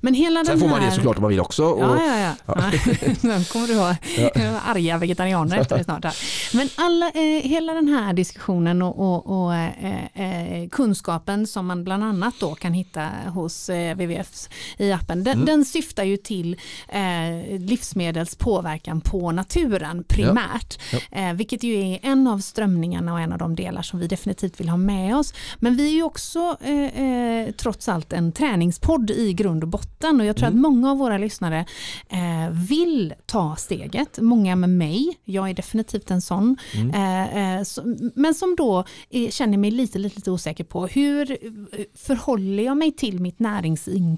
[0.00, 0.86] Men hela Sen får man här...
[0.90, 1.64] det såklart om man vill också.
[1.64, 2.70] Och, Ja, ja, ja.
[3.20, 4.30] Sen kommer du ha Ja.
[4.66, 6.04] arga vegetarianer efter det snart.
[6.04, 6.14] Här.
[6.54, 7.10] Men alla,
[7.42, 9.52] hela den här diskussionen och, och, och
[10.70, 13.96] kunskapen som man bland annat då kan hitta hos eh,
[14.30, 15.46] WWF i appen, den, Mm.
[15.46, 16.56] den syftar ju till
[16.88, 20.78] eh, livsmedels påverkan på naturen primärt.
[21.12, 24.60] Eh, vilket ju är en av strömningarna och en av de delar som vi definitivt
[24.60, 25.34] vill ha med oss.
[25.58, 30.20] Men vi är ju också eh, eh, trots allt en träningspodd i grund och botten
[30.20, 30.58] och jag tror Mm.
[30.58, 31.66] att många av våra lyssnare
[32.08, 34.18] eh, vill ta steget.
[34.20, 36.56] Många med mig, jag är definitivt en sån.
[36.74, 36.90] Mm.
[37.58, 37.64] Eh,
[38.14, 38.84] men som då
[39.30, 41.36] känner mig lite, lite, lite osäker på hur
[41.98, 43.38] förhåller jag mig till mitt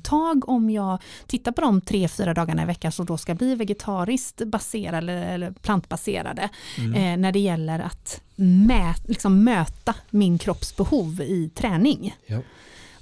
[0.03, 3.55] näringsintag om jag tittar på de tre, fyra dagarna i veckan som då ska bli
[3.55, 6.49] vegetariskt baserade eller, plantbaserade
[6.79, 6.95] Mm.
[6.95, 12.15] eh, när det gäller att mä, liksom möta min kropps behov i träning.
[12.27, 12.41] Ja.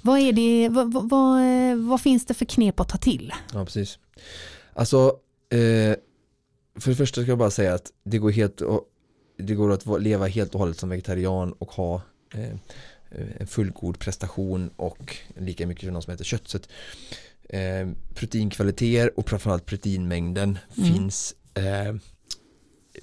[0.01, 3.33] Vad, är det, vad, vad, vad, vad finns det för knep att ta till?
[3.53, 3.99] Ja, precis.
[4.73, 5.15] Alltså,
[5.49, 5.95] eh,
[6.79, 8.61] för det första ska jag bara säga att det går, helt
[9.37, 12.01] det går att leva helt och hållet som vegetarian och ha
[12.33, 12.57] eh,
[13.39, 16.47] en fullgod prestation och lika mycket som någon som äter kött.
[16.47, 16.69] Så att,
[17.49, 20.93] eh, proteinkvaliteter och framförallt proteinmängden Mm.
[20.93, 21.95] finns eh,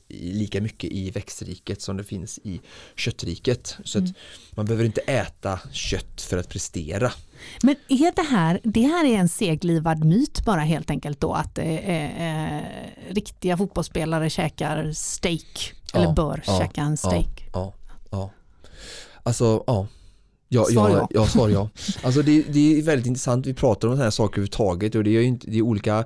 [0.09, 2.61] lika mycket i växtriket som det finns i
[2.97, 3.77] köttriket.
[3.85, 4.11] Så Mm.
[4.11, 4.17] att
[4.57, 7.13] man behöver inte äta kött för att prestera.
[7.63, 11.59] Men är det här, det här är en seglivad myt bara helt enkelt då att
[11.59, 12.63] eh, eh,
[13.11, 17.49] riktiga fotbollsspelare käkar steak eller Ja, bör ja, käka en steak?
[17.53, 17.75] Ja,
[18.11, 18.31] ja.
[19.23, 19.87] Alltså, ja.
[20.49, 21.27] Ja, Svar ja, ja.
[21.27, 21.69] svar ja.
[22.03, 25.11] Alltså det, det är väldigt intressant, vi pratar om sådana här saker överhuvudtaget och det
[25.11, 26.05] är ju inte, det är olika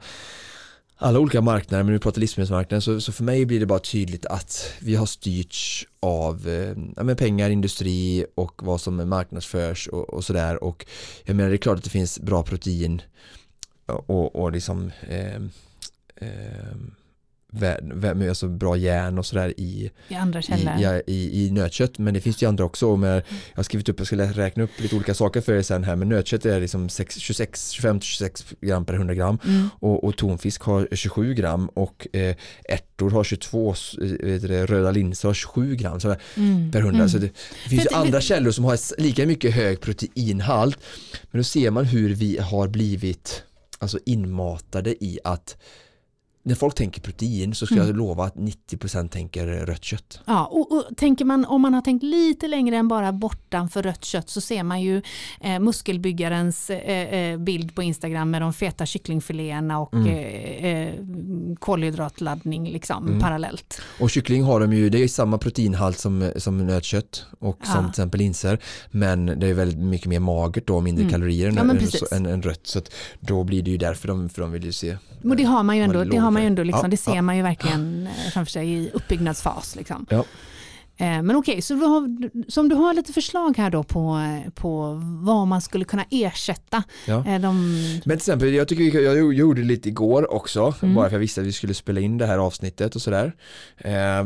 [0.97, 4.27] alla olika marknader, men nu pratar livsmedelsmarknaden, så, så för mig blir det bara tydligt
[4.27, 10.25] att vi har styrts av eh, ja, pengar, industri och vad som marknadsförs och, och
[10.25, 10.87] sådär och
[11.25, 13.03] jag menar det är klart att det finns bra protein
[13.87, 15.37] och, och liksom eh,
[16.17, 16.77] eh,
[18.29, 21.03] alltså bra järn och sådär i, I andra i, källor?
[21.07, 23.17] i, i nötkött men det finns ju andra också med,
[23.51, 25.97] jag har skrivit upp, jag ska räkna upp lite olika saker för er sen här
[25.97, 29.69] men nötkött är liksom 6, 26, 25-26 gram per 100 gram Mm.
[29.81, 32.37] och, och tonfisk har 27 gram och eh,
[32.69, 36.71] ärtor har 22, s- eh, det, röda linser har 27 gram så Mm.
[36.73, 37.09] per 100 Mm.
[37.09, 40.79] så det, det finns ju det- andra källor som har lika mycket hög proteinhalt
[41.31, 43.43] men då ser man hur vi har blivit
[43.79, 45.57] alltså inmatade i att
[46.45, 47.87] när folk tänker protein så ska Mm.
[47.87, 50.21] jag lova att 90% tänker rött kött.
[50.25, 54.05] Ja, och, och tänker man, om man har tänkt lite längre än bara bortanför rött
[54.05, 55.03] kött så ser man ju
[55.41, 60.07] eh, muskelbyggarens eh, eh, bild på Instagram med de feta kycklingfiléerna och Mm.
[60.09, 60.95] eh, eh,
[61.77, 63.21] kolhydratladdning liksom Mm.
[63.21, 63.81] parallellt.
[64.01, 67.81] Och kyckling har de ju, det är samma proteinhalt som, som nötkött och som Ja.
[67.83, 68.59] till exempel linser
[68.91, 71.13] men det är väldigt mycket mer magert då, mindre Mm.
[71.13, 72.81] kalorier än, Ja, men än, än, än rött så
[73.21, 75.77] då blir det ju därför de, för de vill ju se Och det har man
[75.77, 77.23] ju ändå, det har man ju ändå liksom, Ja, det ser ja.
[77.23, 79.77] man ju verkligen eh, framför sig i uppbyggnadsfas.
[79.77, 80.07] Liksom.
[80.11, 80.25] Ja.
[80.97, 84.21] Eh, Men okej, så, du har, så om du har lite förslag här då på,
[84.55, 87.15] på vad man skulle kunna ersätta Ja.
[87.27, 87.73] eh, de...
[87.95, 90.95] Men till exempel, jag tycker jag gjorde lite igår också, Mm.
[90.95, 93.33] bara för jag visste att vi skulle spela in det här avsnittet och sådär.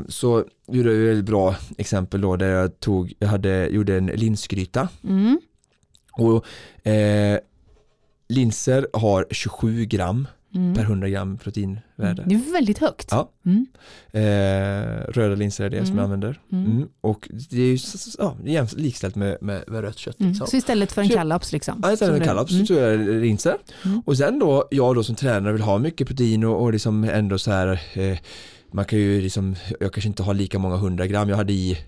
[0.09, 4.89] Så gjorde jag ett bra exempel då där jag tog, jag hade, gjorde en linsgryta
[5.05, 5.41] Mm,
[6.13, 6.47] och
[6.89, 7.39] eh,
[8.29, 10.27] linser har 27 gram
[10.57, 10.75] mm.
[10.75, 12.25] per 100 gram proteinvärde.
[12.27, 13.09] Det är väldigt högt.
[13.11, 13.31] Ja.
[13.47, 13.67] Mm,
[14.13, 15.97] Eh, röda linser är det som Mm.
[15.97, 16.41] jag använder.
[16.53, 16.65] Mm.
[16.73, 16.89] Mm.
[17.01, 17.79] Och det är ju
[18.19, 20.21] ja, det är likställt med, med, med rött kött.
[20.21, 20.31] mm.
[20.31, 20.47] Liksom.
[20.47, 21.81] Så istället för en kallaps liksom?
[21.83, 22.67] Ja, istället Som för du- kallaps mm.
[22.67, 23.57] så tror jag linser.
[24.05, 27.39] Och sen då, jag då som tränare vill ha mycket protein och, och liksom ändå
[27.39, 28.19] så här eh,
[28.73, 31.79] man kan ju liksom, jag kanske inte har lika många hundra gram, jag hade i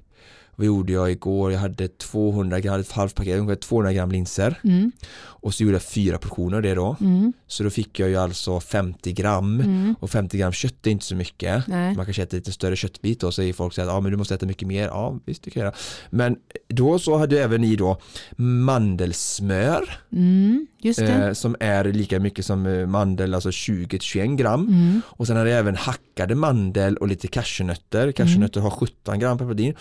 [0.56, 1.52] vad gjorde jag igår?
[1.52, 5.74] Jag hade 200 gram, ett halvt paket, ungefär 200 gram linser Mm, och så gjorde
[5.74, 6.96] jag fyra portioner av det då.
[7.00, 9.94] mm, Så då fick jag ju alltså 50 gram mm.
[10.00, 11.66] och 50 gram kött är inte så mycket.
[11.66, 11.94] Nej.
[11.96, 14.34] Man kanske äter lite större köttbit och säger folk så att ja, men du måste
[14.34, 14.86] äta mycket mer.
[14.88, 15.76] Ja, visst det kan jag göra.
[16.10, 16.36] Men
[16.68, 18.00] då så hade jag även i då
[18.36, 20.66] mandelsmör Mm,
[20.98, 24.68] eh, som är lika mycket som eh, mandel, alltså 20-21 gram.
[24.68, 28.12] Mm, Och sen hade jag även hackade mandel och lite cashewnötter.
[28.12, 29.74] Cashewnötter har 17 gram per protein.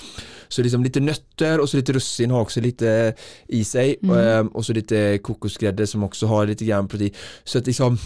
[0.47, 3.13] Så liksom lite nötter och så lite russin har också lite
[3.47, 3.95] i sig.
[4.03, 4.17] Mm.
[4.17, 7.13] Eh, Och så lite kokosgrädde som också har lite grann protein.
[7.43, 7.97] Så att liksom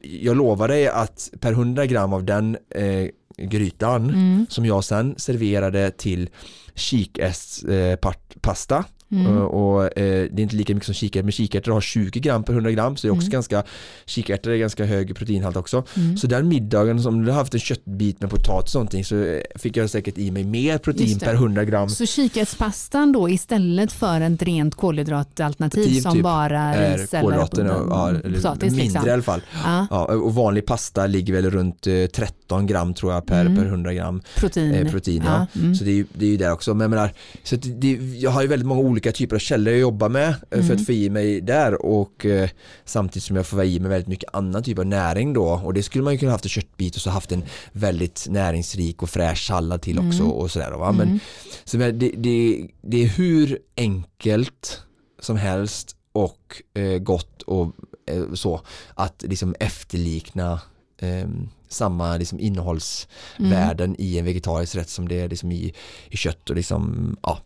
[0.00, 4.46] jag lovar dig att per 100 gram av den eh, grytan mm.
[4.48, 6.28] som jag sen serverade till
[6.74, 9.26] kikärtspasta Mm.
[9.26, 12.44] Uh, och uh, det är inte lika mycket som kikärtor men kikärtor har 20 gram
[12.44, 13.32] per 100 gram så det är också mm.
[13.32, 13.62] ganska
[14.06, 15.84] kikärtor är ganska hög proteinhalt också.
[15.96, 16.16] Mm.
[16.16, 19.76] Så den middagen som du har haft en köttbit med potatis och någonting så fick
[19.76, 21.88] jag säkert i mig mer protein per 100 gram.
[21.88, 28.72] Så kikärtspastan då istället för ett rent kolhydratalternativ typ, som typ bara ris eller potatis?
[28.72, 29.06] Mindre liksom.
[29.06, 29.40] i alla fall.
[29.64, 29.86] Ja.
[29.90, 30.04] ja.
[30.04, 33.56] och vanlig pasta ligger väl runt 13 eh, gram tror jag per, mm.
[33.56, 34.74] per 100 gram protein.
[34.74, 35.46] Eh, protein ja.
[35.56, 35.74] Mm.
[35.74, 36.74] Så det är ju det är där också.
[36.74, 37.12] Men jag, menar,
[37.42, 40.66] så det, jag har ju väldigt många olika typer av källor jag jobbar med mm.
[40.66, 40.84] för att mm.
[40.84, 42.50] få i mig där och eh,
[42.84, 45.82] samtidigt som jag får i mig väldigt mycket annan typ av näring då och det
[45.82, 49.46] skulle man ju kunna haft en köttbit och så haft en väldigt näringsrik och fräsch
[49.46, 50.32] sallad till också mm.
[50.32, 50.92] och sådär va?
[50.92, 51.20] men mm.
[51.64, 54.82] så det, det, det är hur enkelt
[55.20, 57.72] som helst och eh, gott och
[58.06, 58.60] eh, så
[58.94, 60.60] att liksom efterlikna
[60.98, 61.28] eh,
[61.68, 63.96] samma liksom innehållsvärden mm.
[63.98, 65.74] i en vegetarisk rätt som det är liksom i,
[66.10, 67.38] i kött och liksom ja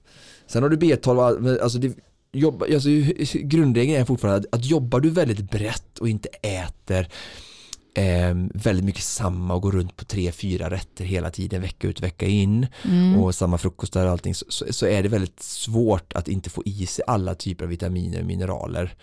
[0.46, 1.96] Sen har du B12, alltså det,
[2.32, 2.88] jobba, alltså,
[3.34, 7.08] grundregeln är fortfarande att, att jobbar du väldigt brett och inte äter
[7.94, 12.00] eh, väldigt mycket samma och går runt på tre, fyra rätter hela tiden vecka ut
[12.00, 13.18] vecka in mm.
[13.18, 16.62] och samma frukostar och allting så, så, så, är det väldigt svårt att inte få
[16.64, 18.94] i sig alla typer av vitaminer och mineraler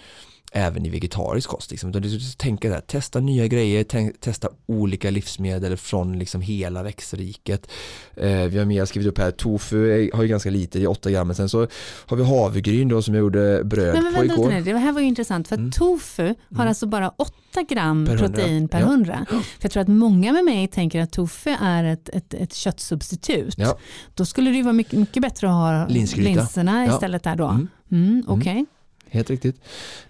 [0.51, 1.71] även i vegetarisk kost.
[1.71, 1.89] Liksom.
[1.89, 7.69] Utan du tänka där, testa nya grejer, testa olika livsmedel från liksom hela växtriket.
[8.15, 11.11] Eh, vi har mer skrivit upp här, tofu har ju ganska lite, det är 8
[11.11, 11.67] gram, men sen så
[12.05, 14.49] har vi havregryn då som jag gjorde bröd men, men, på igår.
[14.49, 15.71] Nej, det här var ju intressant för mm.
[15.71, 16.67] tofu har mm.
[16.67, 17.33] alltså bara 8
[17.69, 19.25] gram per protein per 100.
[19.31, 19.37] Ja.
[19.37, 23.55] För jag tror att många med mig tänker att tofu är ett, ett, ett köttsubstitut.
[23.57, 23.77] Ja.
[24.13, 26.29] Då skulle det ju vara mycket, mycket bättre att ha Linsgryta.
[26.29, 26.93] linserna ja.
[26.93, 27.47] istället där då.
[27.47, 27.67] Mm.
[27.91, 28.51] mm Okej.
[28.51, 28.65] Okay.
[29.09, 29.61] Helt riktigt.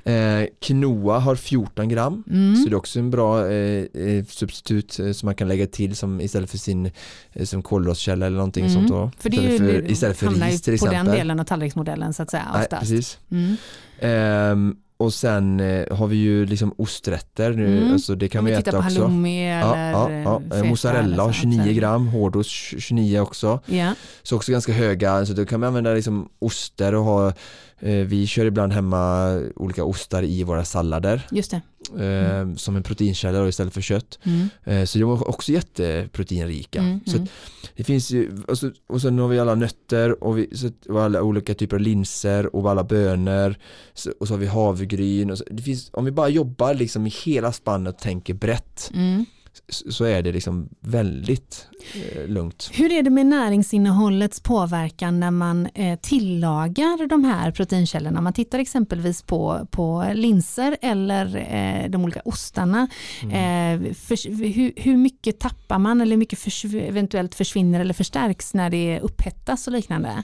[0.03, 2.55] Eh, quinoa har 14 gram mm.
[2.55, 5.95] så det är också en bra eh, eh, substitut eh, som man kan lägga till
[5.95, 6.91] som istället för sin
[7.33, 8.73] eh, som kolhydratkälla eller någonting mm.
[8.75, 9.11] sånt då.
[9.19, 10.99] För det istället, för, istället för ris till exempel.
[10.99, 12.45] på den delen av tallriksmodellen så att säga.
[12.53, 13.19] Nej, precis.
[13.31, 13.55] Mm.
[13.99, 17.93] Ehm, och sen eh, har vi ju liksom osträtter nu, mm.
[17.93, 18.81] alltså det kan Om vi, vi äta också.
[18.81, 20.63] halloumi eller ja, ja, ja.
[20.63, 23.59] Mozzarella har 29 gram, hårdost 29 också.
[23.65, 23.93] Ja.
[24.23, 27.33] Så också ganska höga, så då kan man använda liksom oster och ha
[27.79, 31.27] vi kör ibland hemma olika ostar i våra sallader.
[31.31, 31.61] Just det.
[31.99, 32.57] Mm.
[32.57, 34.19] Som en proteinkälla istället för kött.
[34.23, 34.49] Mm.
[34.63, 36.79] Eh, så de är också jätteproteinrika.
[36.79, 36.99] Mm.
[37.05, 37.27] Så mm.
[37.75, 41.01] det finns ju, och, så, och sen har vi alla nötter och, vi, så, och
[41.03, 43.55] alla olika typer av linser och alla bönor.
[43.93, 45.37] Så, och så har vi havregryn.
[45.37, 49.25] Så, det finns, om vi bara jobbar liksom i hela spannet och tänker brett mm
[49.69, 52.69] så är det liksom väldigt eh, lugnt.
[52.73, 58.21] Hur är det med näringsinnehållets påverkan när man eh, tillagar de här proteinkällorna?
[58.21, 62.87] Man tittar exempelvis på, på linser eller eh, de olika ostarna.
[63.23, 63.87] Mm.
[63.87, 68.53] Eh, för, hur, hur, mycket tappar man eller hur mycket förs eventuellt försvinner eller förstärks
[68.53, 70.23] när det upphettas och liknande?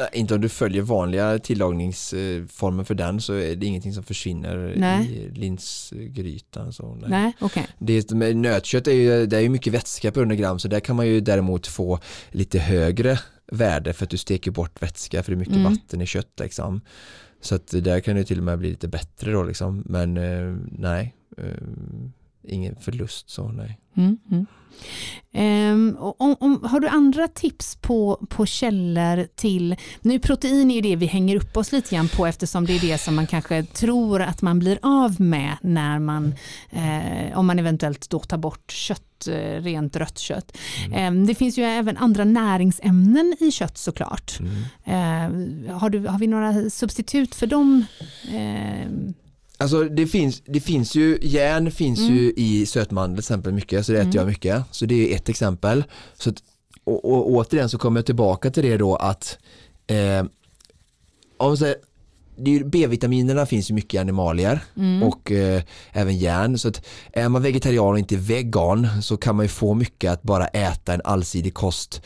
[0.00, 4.74] Nej, inte om du följer vanliga tillagningsformer för den så är det ingenting som försvinner
[4.76, 5.12] nej.
[5.12, 6.72] i linsgrytan.
[6.72, 7.10] Så nej.
[7.10, 7.64] Nej, okay.
[7.78, 10.80] det, med nötkött är ju, det är ju mycket vätska på 100 gram så där
[10.80, 11.98] kan man ju däremot få
[12.30, 13.18] lite högre
[13.52, 15.72] värde för att du steker bort vätska för det är mycket mm.
[15.72, 16.80] vatten i kött liksom.
[17.40, 19.82] Så att där kan det till och med bli lite bättre då liksom.
[19.86, 21.44] Men eh, nej, eh,
[22.42, 23.80] ingen förlust så nej.
[23.96, 24.46] Mm, mm.
[25.32, 30.80] Um, om, om, har du andra tips på, på källor till, nu protein är ju
[30.80, 33.62] det vi hänger upp oss lite grann på eftersom det är det som man kanske
[33.62, 36.34] tror att man blir av med när man,
[36.70, 40.56] eh, om man eventuellt då tar bort kött, eh, rent rött kött.
[40.86, 41.14] Mm.
[41.14, 44.40] Um, det finns ju även andra näringsämnen i kött såklart.
[44.40, 47.84] Uh, har, du, har vi några substitut för dem?
[48.34, 49.12] Uh,
[49.60, 52.14] Alltså det finns, det finns ju, järn finns mm.
[52.14, 54.16] ju i sötmandel till exempel mycket, så det äter mm.
[54.16, 54.64] jag mycket.
[54.70, 55.84] Så det är ett exempel.
[56.14, 56.36] Så att,
[56.84, 59.38] och, och återigen så kommer jag tillbaka till det då att
[59.86, 60.24] eh,
[61.36, 61.74] om så,
[62.64, 65.02] B-vitaminerna finns ju mycket i animalier mm.
[65.02, 66.58] och eh, även järn.
[66.58, 70.22] Så att är man vegetarian och inte vegan så kan man ju få mycket att
[70.22, 72.02] bara äta en allsidig kost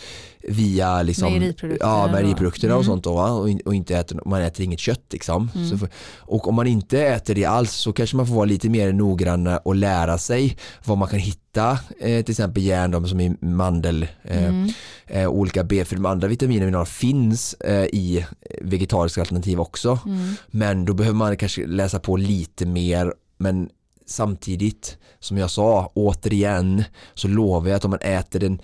[0.49, 2.85] via liksom, mejeriprodukter, ja, mejeriprodukter och, mm.
[2.85, 5.51] sånt då, och, och, inte äter, man äter inget kött liksom.
[5.55, 5.69] Mm.
[5.69, 5.89] Så,
[6.19, 9.47] och om man inte äter det alls så kanske man får vara lite mer noggrann
[9.47, 14.47] och lära sig vad man kan hitta eh, till exempel järn som i mandel eh,
[14.47, 14.69] mm.
[15.07, 18.27] eh, olika B för de andra vitaminer finns eh, i
[18.61, 20.35] vegetariska alternativ också mm.
[20.47, 23.69] men då behöver man kanske läsa på lite mer men
[24.07, 26.85] samtidigt som jag sa återigen
[27.15, 28.61] så lovar jag att om man äter den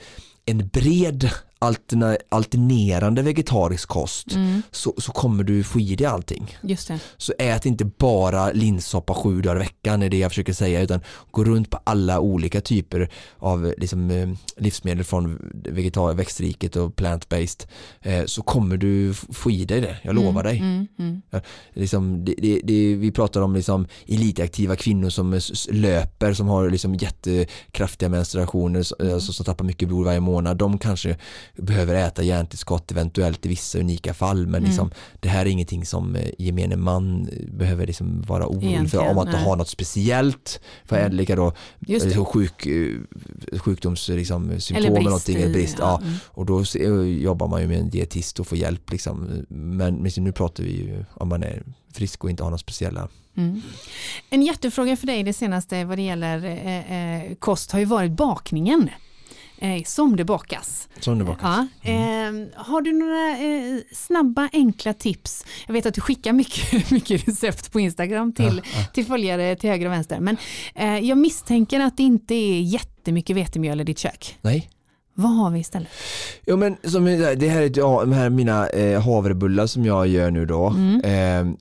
[0.46, 1.30] en bred
[1.62, 4.62] alterna, alternerande vegetarisk kost mm.
[4.70, 6.56] så, så kommer du få i dig allting.
[6.62, 7.00] Just det.
[7.16, 11.00] Så ät inte bara linssoppa sju dagar i veckan är det jag försöker säga utan
[11.30, 17.66] gå runt på alla olika typer av liksom, eh, livsmedel från vegetar växtriket och plant-based
[18.00, 20.58] eh, så kommer du få i dig det, jag mm, lovar dig.
[20.58, 21.22] Mm, mm.
[21.30, 21.40] Ja,
[21.72, 26.94] liksom, det, det, det, vi pratar om liksom, elitaktiva kvinnor som löper som har liksom,
[26.94, 29.14] jättekraftiga menstruationer mm.
[29.14, 30.56] alltså, som tappar mycket blod varje månad.
[30.56, 31.16] De kanske
[31.60, 34.96] behöver äta järntillskott eventuellt i vissa unika fall men liksom, mm.
[35.20, 39.26] det här är ingenting som eh, gemene man behöver liksom vara orolig för om man
[39.28, 41.12] inte har något speciellt för mm.
[41.12, 45.76] lika då liksom sjuk, eh, sjukdomssymptom liksom, eller, eller någonting, eller brist.
[45.78, 46.00] Ja.
[46.00, 46.06] ja.
[46.06, 46.18] Mm.
[46.26, 46.64] Och då
[47.04, 49.44] jobbar man ju med en dietist och får hjälp liksom.
[49.48, 53.08] men, men nu pratar vi ju om man är frisk och inte har några speciella
[53.36, 53.62] Mm.
[54.30, 58.12] En jättefråga för dig det senaste vad det gäller eh, eh kost har ju varit
[58.12, 58.88] bakningen
[59.60, 60.88] eh, som det bakas.
[61.00, 61.42] Som det bakas.
[61.42, 61.90] Ja.
[61.90, 62.42] Mm.
[62.42, 65.44] Eh, har du några eh, snabba enkla tips?
[65.66, 68.86] Jag vet att du skickar mycket, mycket recept på Instagram till, ja, ja.
[68.94, 70.20] till följare till höger och vänster.
[70.20, 70.36] Men
[70.74, 74.38] eh, jag misstänker att det inte är jättemycket vetemjöl i ditt kök.
[74.40, 74.70] Nej.
[75.14, 75.88] Vad har vi istället?
[76.46, 77.68] Jo men som, det här är
[78.00, 80.66] de här mina eh, havrebullar som jag gör nu då.
[80.66, 81.56] Mm.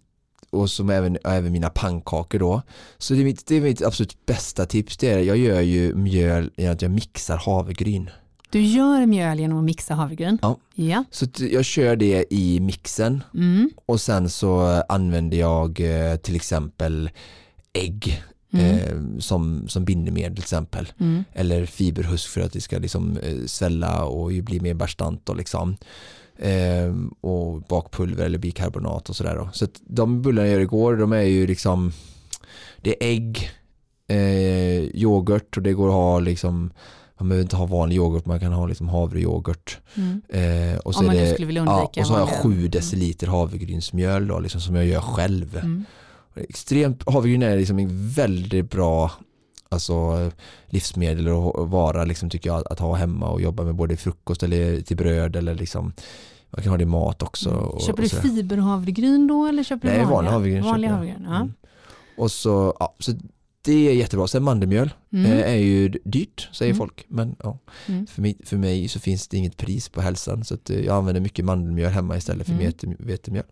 [0.50, 2.62] Och som även, även mina pannkakor då.
[2.98, 4.98] Så det är, mitt, det är mitt absolut bästa tips.
[4.98, 8.10] Det är, jag gör ju mjöl genom att jag mixar havregryn.
[8.52, 10.38] Du gör mjöl genom att mixa havregryn?
[10.42, 10.58] Ja.
[10.76, 11.04] ja.
[11.12, 13.70] Så jag kör det i mixen mm.
[13.86, 17.10] och sen så använder jag eh, till exempel
[17.74, 18.24] ägg
[18.54, 18.66] mm.
[18.66, 20.92] eh, som, som bindemedel till exempel.
[21.00, 21.24] Mm.
[21.34, 25.30] Eller fiberhusk för att det ska liksom eh, svälla och bli mer bastant.
[25.30, 25.78] Och liksom
[27.22, 29.50] och bakpulver eller bikarbonat och sådär.
[29.54, 31.92] Så de bullarna jag gör igår, de är ju liksom
[32.82, 33.52] det är ägg,
[34.08, 36.72] eh, yoghurt och det går att ha liksom
[37.20, 39.80] man behöver inte ha vanlig yoghurt, man kan ha liksom havreyoghurt.
[39.96, 40.22] Mm.
[40.30, 42.54] Eh, och så, Om man det, skulle vilja undvika ja, och så har jag sju
[42.54, 42.70] mm.
[42.70, 45.58] deciliter havregrynsmjöl då, liksom, som jag gör själv.
[45.58, 45.86] Mm.
[46.36, 49.12] Extremt, havregryn är liksom en väldigt bra
[49.70, 50.32] alltså,
[50.66, 54.82] livsmedel och vara liksom, tycker jag att ha hemma och jobba med både frukost eller
[54.82, 55.94] till bröd eller liksom
[56.50, 57.50] man kan ha det i mat också.
[57.50, 57.64] Mm.
[57.64, 60.64] Och, köper du fiberhavregryn då eller köper Nej, du vanlig havregryn.
[60.64, 61.36] Vanlig havregryn ja.
[61.36, 61.54] Mm.
[62.18, 63.12] Och så, ja, så
[63.62, 64.28] det är jättebra.
[64.28, 65.32] Sen mandelmjöl mm.
[65.32, 66.78] Eh, är ju dyrt säger mm.
[66.78, 67.06] folk.
[67.08, 68.08] Men ja, mm.
[68.08, 70.44] för, mig, för mig så finns det inget pris på hälsan.
[70.44, 72.96] Så eh, jag använder mycket mandelmjöl hemma istället för mm.
[73.00, 73.44] vetemjöl.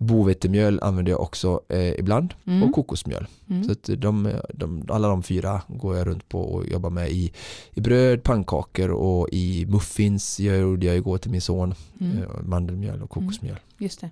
[0.00, 2.62] Bovetemjöl använder jag också eh, ibland mm.
[2.62, 3.26] och kokosmjöl.
[3.50, 3.64] Mm.
[3.64, 7.32] Så att de, de, alla de fyra går jag runt på och jobbar med i,
[7.74, 11.74] i bröd, pannkakor och i muffins jag gjorde jag igår till min son.
[12.00, 12.18] Mm.
[12.18, 13.52] Eh, mandelmjöl och kokosmjöl.
[13.52, 13.62] Mm.
[13.78, 14.10] Just det.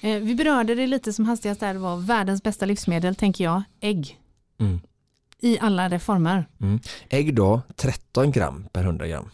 [0.00, 3.62] Eh, vi berörde det lite som hastigast där, det var världens bästa livsmedel tänker jag,
[3.80, 4.20] ägg.
[4.60, 4.80] Mm.
[5.40, 6.48] I alla reformer.
[6.60, 6.80] Mm.
[7.08, 9.30] Ägg då, 13 gram per 100 gram.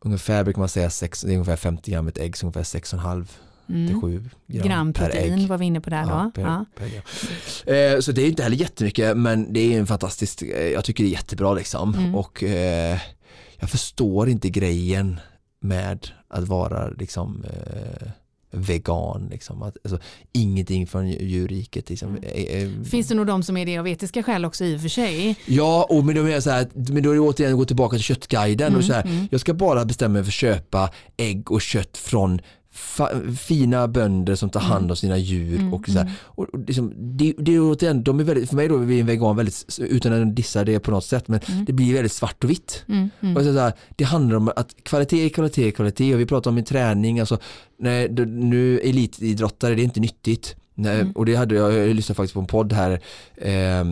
[0.00, 3.26] Ungefär brukar man säga 6, det är ungefär 50 gram ett ägg, så ungefär 6,5
[3.68, 4.00] mm.
[4.00, 5.48] 7 gram, gram protein ägg.
[5.48, 6.42] var vi inne på där ja, då.
[6.42, 6.64] Per, ja.
[6.74, 10.84] Per eh, så det är inte heller jättemycket men det är en fantastisk, eh, jag
[10.84, 12.14] tycker det är jättebra liksom mm.
[12.14, 12.98] och eh,
[13.58, 15.20] jag förstår inte grejen
[15.60, 18.08] med att vara liksom eh,
[18.54, 19.28] vegan.
[19.30, 19.62] Liksom.
[19.62, 19.98] Att, alltså,
[20.32, 21.90] ingenting från djurriket.
[21.90, 22.16] Liksom.
[22.16, 22.84] Mm.
[22.84, 25.36] Finns det nog de som är det av etiska skäl också i och för sig?
[25.46, 27.96] Ja, och men, då är så här, men då är det återigen att gå tillbaka
[27.96, 28.66] till köttguiden.
[28.66, 29.28] Mm, och så här, mm.
[29.30, 32.40] Jag ska bara bestämma mig för att köpa ägg och kött från
[33.38, 34.96] fina bönder som tar hand om mm.
[34.96, 36.00] sina djur mm, och så här.
[36.00, 36.14] Mm.
[36.20, 39.78] Och, liksom, det, det återigen, de är väldigt, för mig då är en vegan väldigt,
[39.78, 41.64] utan att dissa det på något sätt, men mm.
[41.64, 42.84] det blir väldigt svart och vitt.
[42.88, 43.36] Mm, mm.
[43.36, 46.62] Och så här, det handlar om att kvalitet, kvalitet, kvalitet och vi pratar om i
[46.62, 47.38] träning, alltså
[47.78, 50.56] nej, nu elitidrottare, det är inte nyttigt.
[50.76, 53.00] Nej, och det hade jag, jag lyssnade faktiskt på en podd här
[53.36, 53.84] eh,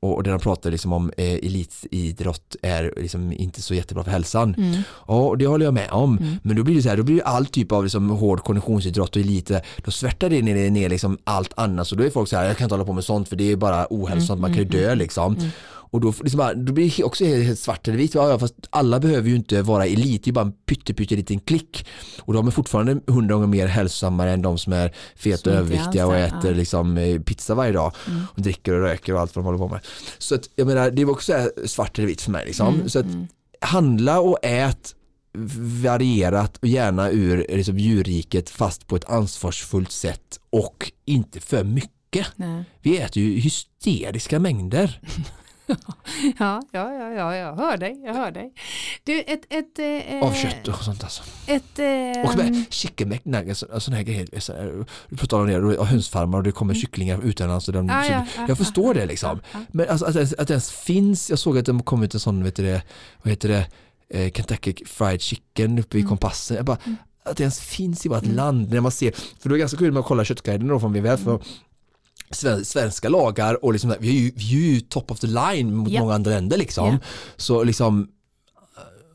[0.00, 4.54] och, där de pratar liksom om eh, elitidrott är liksom inte så jättebra för hälsan.
[4.58, 4.82] Mm.
[5.06, 6.18] Ja, och det håller jag med om.
[6.18, 6.36] Mm.
[6.42, 9.16] Men då blir det så här, då blir det all typ av liksom hård konditionsidrott
[9.16, 9.50] och elit,
[9.84, 11.88] då svärtar det ner, ner liksom allt annat.
[11.88, 13.52] Så då är folk så här, jag kan inte hålla på med sånt för det
[13.52, 14.40] är bara ohälsosamt, mm.
[14.40, 15.50] man kan ju mm, dö mm, liksom.
[15.90, 18.14] Och då, liksom bara, då blir det också helt svart eller vitt.
[18.14, 21.86] Ja, fast alla behöver ju inte vara elit, det är bara en pytte, liten klick.
[22.20, 26.06] Och de är fortfarande hundra gånger mer hälsosammare än de som är feta och överviktiga
[26.06, 26.56] och äter ja.
[26.56, 27.94] liksom, eh, pizza varje dag.
[28.06, 28.22] Mm.
[28.34, 29.80] Och dricker och röker och allt vad de håller på med.
[30.18, 32.46] Så att, jag menar, det är också svart eller vitt för mig.
[32.46, 32.74] Liksom.
[32.74, 32.88] Mm.
[32.88, 33.26] Så att mm.
[33.60, 34.94] handla och ät
[35.82, 42.26] varierat och gärna ur liksom, djurriket fast på ett ansvarsfullt sätt och inte för mycket.
[42.36, 42.64] Nej.
[42.82, 45.00] Vi äter ju hysteriska mängder.
[46.38, 48.52] ja, ja, ja, ja, jag hör dig, jag hör dig.
[49.04, 49.46] Du, ett...
[49.48, 51.22] ett eh, Av kött och sånt alltså.
[51.46, 54.28] Ett, eh, och med chicken McNuggets och sådana här grejer.
[55.08, 56.80] Du pratar om det, och hönsfarmar och det kommer mm.
[56.80, 57.68] kycklingar utomlands.
[57.68, 59.40] Och de, ah, ja, jag ah, förstår ah, det liksom.
[59.68, 62.20] Men alltså, att, att, att det ens finns, jag såg att det kom ut en
[62.20, 62.82] sån, vet du det,
[63.22, 63.66] vad heter det,
[64.10, 66.08] eh, Kentucky Fried Chicken uppe i mm.
[66.08, 66.56] kompassen.
[66.56, 66.96] Jag bara, mm.
[67.24, 68.36] att det ens finns i vårt mm.
[68.36, 70.92] land när man ser, för det är ganska kul med att kolla köttguiden då från
[70.92, 71.40] WWF för
[72.64, 75.88] svenska lagar och liksom, vi, är ju, vi är ju top of the line mot
[75.88, 76.02] yeah.
[76.02, 76.86] många andra länder liksom.
[76.86, 77.00] Yeah.
[77.36, 78.08] Så liksom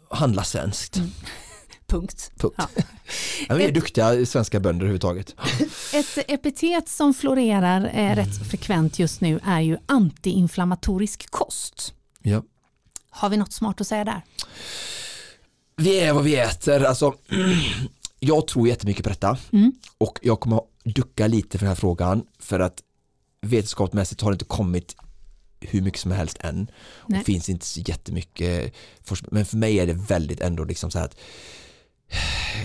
[0.09, 0.97] handla svenskt.
[0.97, 1.09] Mm.
[1.87, 2.31] Punkt.
[2.37, 2.55] Punkt.
[2.57, 2.67] Ja.
[3.49, 5.35] ja, vi är duktiga svenska bönder överhuvudtaget.
[5.93, 11.93] Ett epitet som florerar eh, rätt frekvent just nu är ju antiinflammatorisk kost.
[12.21, 12.43] Ja.
[13.09, 14.21] Har vi något smart att säga där?
[15.75, 16.83] Vi är vad vi äter.
[16.83, 17.13] Alltså,
[18.19, 19.71] jag tror jättemycket på detta mm.
[19.97, 22.79] och jag kommer ducka lite för den här frågan för att
[23.43, 24.95] vetenskapsmässigt har det inte kommit
[25.59, 26.71] hur mycket som helst än.
[27.07, 27.19] Nej.
[27.19, 28.73] Och finns inte så jättemycket
[29.03, 29.29] forskning.
[29.31, 31.17] Men för mig är det väldigt ändå liksom så här att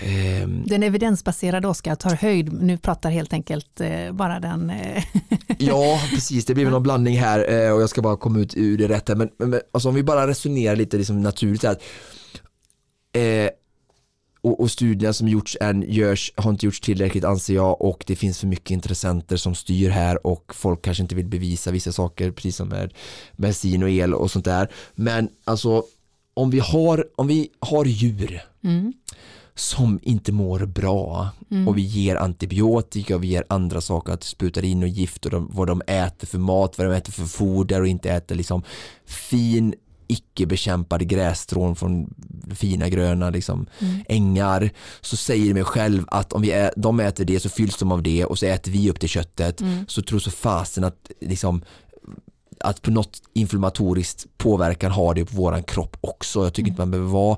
[0.03, 4.69] ehm, den evidensbaserade Oskar tar höjd, nu pratar helt enkelt eh, bara den.
[4.69, 5.03] Eh,
[5.57, 8.77] ja, precis, det blir någon blandning här eh, och jag ska bara komma ut ur
[8.77, 9.15] det rätta.
[9.15, 11.77] Men, men alltså, om vi bara resonerar lite liksom naturligt här.
[13.13, 13.49] Eh,
[14.41, 18.15] och, och studierna som gjorts än görs, har inte gjorts tillräckligt anser jag och det
[18.15, 22.31] finns för mycket intressenter som styr här och folk kanske inte vill bevisa vissa saker
[22.31, 22.93] precis som med
[23.37, 24.71] bensin och el och sånt där.
[24.95, 25.83] Men alltså
[26.33, 28.93] om vi har, om vi har djur mm.
[29.55, 31.67] som inte mår bra mm.
[31.67, 35.31] och vi ger antibiotika och vi ger andra saker att spruta in och gift och
[35.31, 38.63] de, vad de äter för mat, vad de äter för foder och inte äter liksom
[39.05, 39.73] fin
[40.09, 42.13] icke bekämpade grässtrån från
[42.55, 44.03] fina gröna liksom, mm.
[44.07, 44.69] ängar
[45.01, 47.91] så säger det mig själv att om vi ä, de äter det så fylls de
[47.91, 49.85] av det och så äter vi upp det köttet mm.
[49.87, 51.61] så tror så fasen att liksom,
[52.59, 56.43] att på något inflammatoriskt påverkan har det på våran kropp också.
[56.43, 56.71] Jag tycker mm.
[56.71, 57.37] inte man behöver vara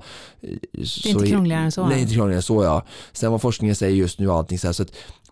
[0.84, 1.88] så, Det är inte krångligare än så.
[1.88, 2.86] Nej, inte krångligare än så ja.
[3.11, 4.91] Sen vad forskningen säger just nu och allting så här, så att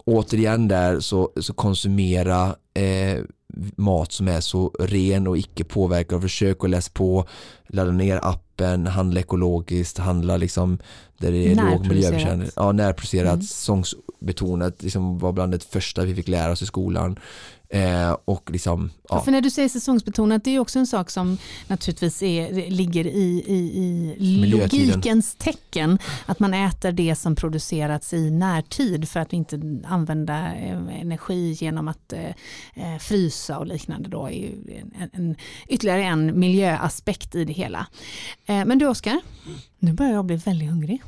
[0.09, 3.23] återigen där så, så konsumera eh,
[3.75, 6.21] mat som är så ren och icke påverkad.
[6.21, 7.27] Försök att läsa på,
[7.67, 10.77] ladda ner appen, handla ekologiskt, handla liksom
[11.17, 12.53] där det är låg miljöbekännelse.
[12.55, 13.41] Ja, närproducerat, mm.
[13.41, 17.19] säsongsbetonat, liksom var bland det första vi fick lära oss i skolan.
[17.71, 19.21] Eh, och liksom, ja.
[19.21, 23.43] För när du säger säsongsbetonat, det är också en sak som naturligtvis är, ligger i,
[23.47, 25.99] i, i logikens tecken.
[26.25, 31.87] Att man äter det som producerats i närtid för att inte använda eh, energi genom
[31.87, 32.29] att eh,
[32.73, 34.09] eh, frysa och liknande.
[34.09, 34.51] Då är ju
[34.99, 35.35] en, en,
[35.67, 37.87] ytterligare en miljöaspekt i det hela.
[38.45, 39.21] Eh, men du Oskar,
[39.79, 41.01] nu börjar jag bli väldigt hungrig.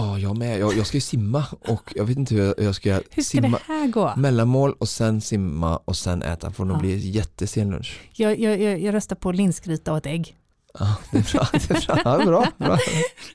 [0.00, 0.58] Ja, jag med.
[0.58, 3.22] Jag, jag ska ju simma och jag vet inte hur jag, jag ska, hur ska
[3.22, 3.48] simma.
[3.48, 4.12] det här gå?
[4.16, 6.78] Mellanmål och sen simma och sen äta för det ja.
[6.78, 8.00] blir jättesen lunch.
[8.12, 10.36] Jag, jag, jag röstar på linsgryta och ett ägg.
[10.78, 11.48] Ja, det är bra.
[11.52, 12.00] Det är bra.
[12.04, 12.78] Ja, bra, bra.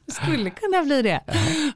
[0.07, 1.21] skulle kunna bli det.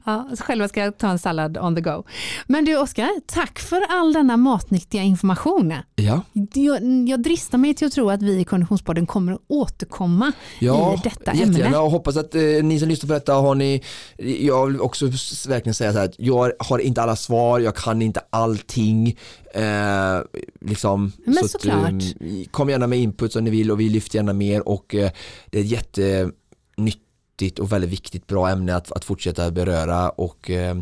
[0.04, 2.04] Ja, så själva ska jag ta en sallad on the go.
[2.46, 5.74] Men du Oskar, tack för all denna matnyttiga information.
[5.94, 6.22] Ja.
[6.52, 10.94] Jag, jag dristar mig till att tro att vi i Konditionspodden kommer att återkomma ja,
[10.94, 11.66] i detta jättegärna.
[11.66, 11.76] ämne.
[11.76, 13.82] Jag hoppas att eh, ni som lyssnar på detta har ni,
[14.16, 15.06] jag vill också
[15.48, 19.18] verkligen säga så här att jag har inte alla svar, jag kan inte allting.
[19.54, 20.20] Eh,
[20.60, 21.84] liksom, Men så såklart.
[21.84, 24.94] Att, eh, kom gärna med input om ni vill och vi lyfter gärna mer och
[24.94, 25.10] eh,
[25.50, 30.76] det är ett jättenyttigt och väldigt viktigt bra ämne att, att fortsätta beröra och eh,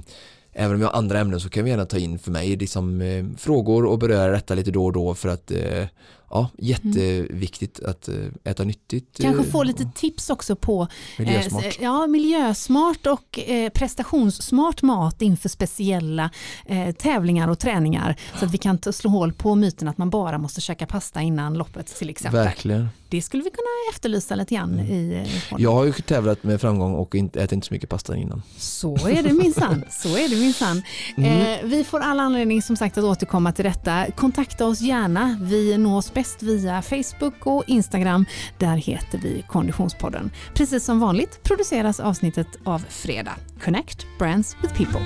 [0.53, 3.01] även om vi har andra ämnen så kan vi gärna ta in för mig liksom,
[3.01, 5.87] eh, frågor och beröra detta lite då och då för att eh,
[6.31, 7.91] ja, jätteviktigt mm.
[7.91, 8.15] att eh,
[8.45, 9.19] äta nyttigt.
[9.21, 15.49] Kanske få lite tips också på miljösmart, eh, ja, miljösmart och eh, prestationssmart mat inför
[15.49, 16.31] speciella
[16.67, 18.17] eh, tävlingar och träningar.
[18.39, 21.55] Så att vi kan slå hål på myten att man bara måste käka pasta innan
[21.55, 22.45] loppet till exempel.
[22.45, 22.89] Verkligen.
[23.11, 24.93] Det skulle vi kunna efterlysa lite grann mm.
[24.93, 25.63] i podden.
[25.63, 28.43] Jag har ju tävlat med framgång och inte, ätit inte så mycket pasta innan.
[28.57, 29.85] Så är det minsann.
[29.91, 30.83] så är det minsann.
[31.17, 31.41] Mm.
[31.41, 34.07] Eh, vi får all anledning som sagt att återkomma till detta.
[34.17, 35.39] Kontakta oss gärna.
[35.43, 38.25] Vi nås bäst via Facebook och Instagram.
[38.59, 40.31] Där heter vi Konditionspodden.
[40.55, 43.35] Precis som vanligt produceras avsnittet av Fredag.
[43.65, 45.01] Connect Brands with People.